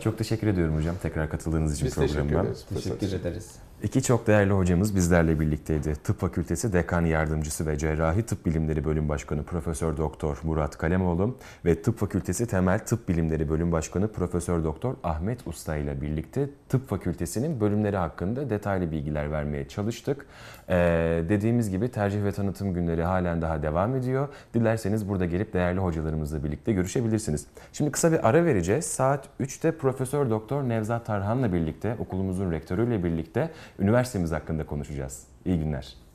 Çok 0.00 0.18
teşekkür 0.18 0.46
ediyorum 0.46 0.76
hocam 0.76 0.94
tekrar 1.02 1.30
katıldığınız 1.30 1.74
için 1.74 1.86
Biz 1.86 1.94
teşekkür 1.94 2.22
programa. 2.22 2.44
ederiz. 2.44 2.64
Teşekkür 2.74 3.12
ederiz. 3.12 3.50
İki 3.86 4.02
çok 4.02 4.26
değerli 4.26 4.52
hocamız 4.52 4.96
bizlerle 4.96 5.40
birlikteydi. 5.40 5.94
Tıp 5.94 6.20
Fakültesi 6.20 6.72
Dekan 6.72 7.04
Yardımcısı 7.04 7.66
ve 7.66 7.78
Cerrahi 7.78 8.22
Tıp 8.22 8.46
Bilimleri 8.46 8.84
Bölüm 8.84 9.08
Başkanı 9.08 9.42
Profesör 9.42 9.96
Doktor 9.96 10.38
Murat 10.42 10.78
Kalemoğlu 10.78 11.36
ve 11.64 11.82
Tıp 11.82 11.98
Fakültesi 11.98 12.46
Temel 12.46 12.78
Tıp 12.78 13.08
Bilimleri 13.08 13.48
Bölüm 13.48 13.72
Başkanı 13.72 14.12
Profesör 14.12 14.64
Doktor 14.64 14.94
Ahmet 15.04 15.46
Usta 15.46 15.76
ile 15.76 16.00
birlikte 16.00 16.48
Tıp 16.68 16.88
Fakültesinin 16.88 17.60
bölümleri 17.60 17.96
hakkında 17.96 18.50
detaylı 18.50 18.90
bilgiler 18.90 19.32
vermeye 19.32 19.68
çalıştık. 19.68 20.26
Ee, 20.68 20.74
dediğimiz 21.28 21.70
gibi 21.70 21.88
tercih 21.88 22.24
ve 22.24 22.32
tanıtım 22.32 22.74
günleri 22.74 23.02
halen 23.02 23.42
daha 23.42 23.62
devam 23.62 23.96
ediyor. 23.96 24.28
Dilerseniz 24.54 25.08
burada 25.08 25.24
gelip 25.24 25.52
değerli 25.52 25.80
hocalarımızla 25.80 26.44
birlikte 26.44 26.72
görüşebilirsiniz. 26.72 27.46
Şimdi 27.72 27.90
kısa 27.90 28.12
bir 28.12 28.28
ara 28.28 28.44
vereceğiz. 28.44 28.84
Saat 28.86 29.28
3'te 29.40 29.72
Profesör 29.72 30.30
Doktor 30.30 30.62
Nevzat 30.62 31.06
Tarhan'la 31.06 31.52
birlikte 31.52 31.96
okulumuzun 31.98 32.52
rektörüyle 32.52 33.04
birlikte 33.04 33.50
üniversitemiz 33.78 34.32
hakkında 34.32 34.66
konuşacağız. 34.66 35.26
İyi 35.44 35.58
günler. 35.58 36.05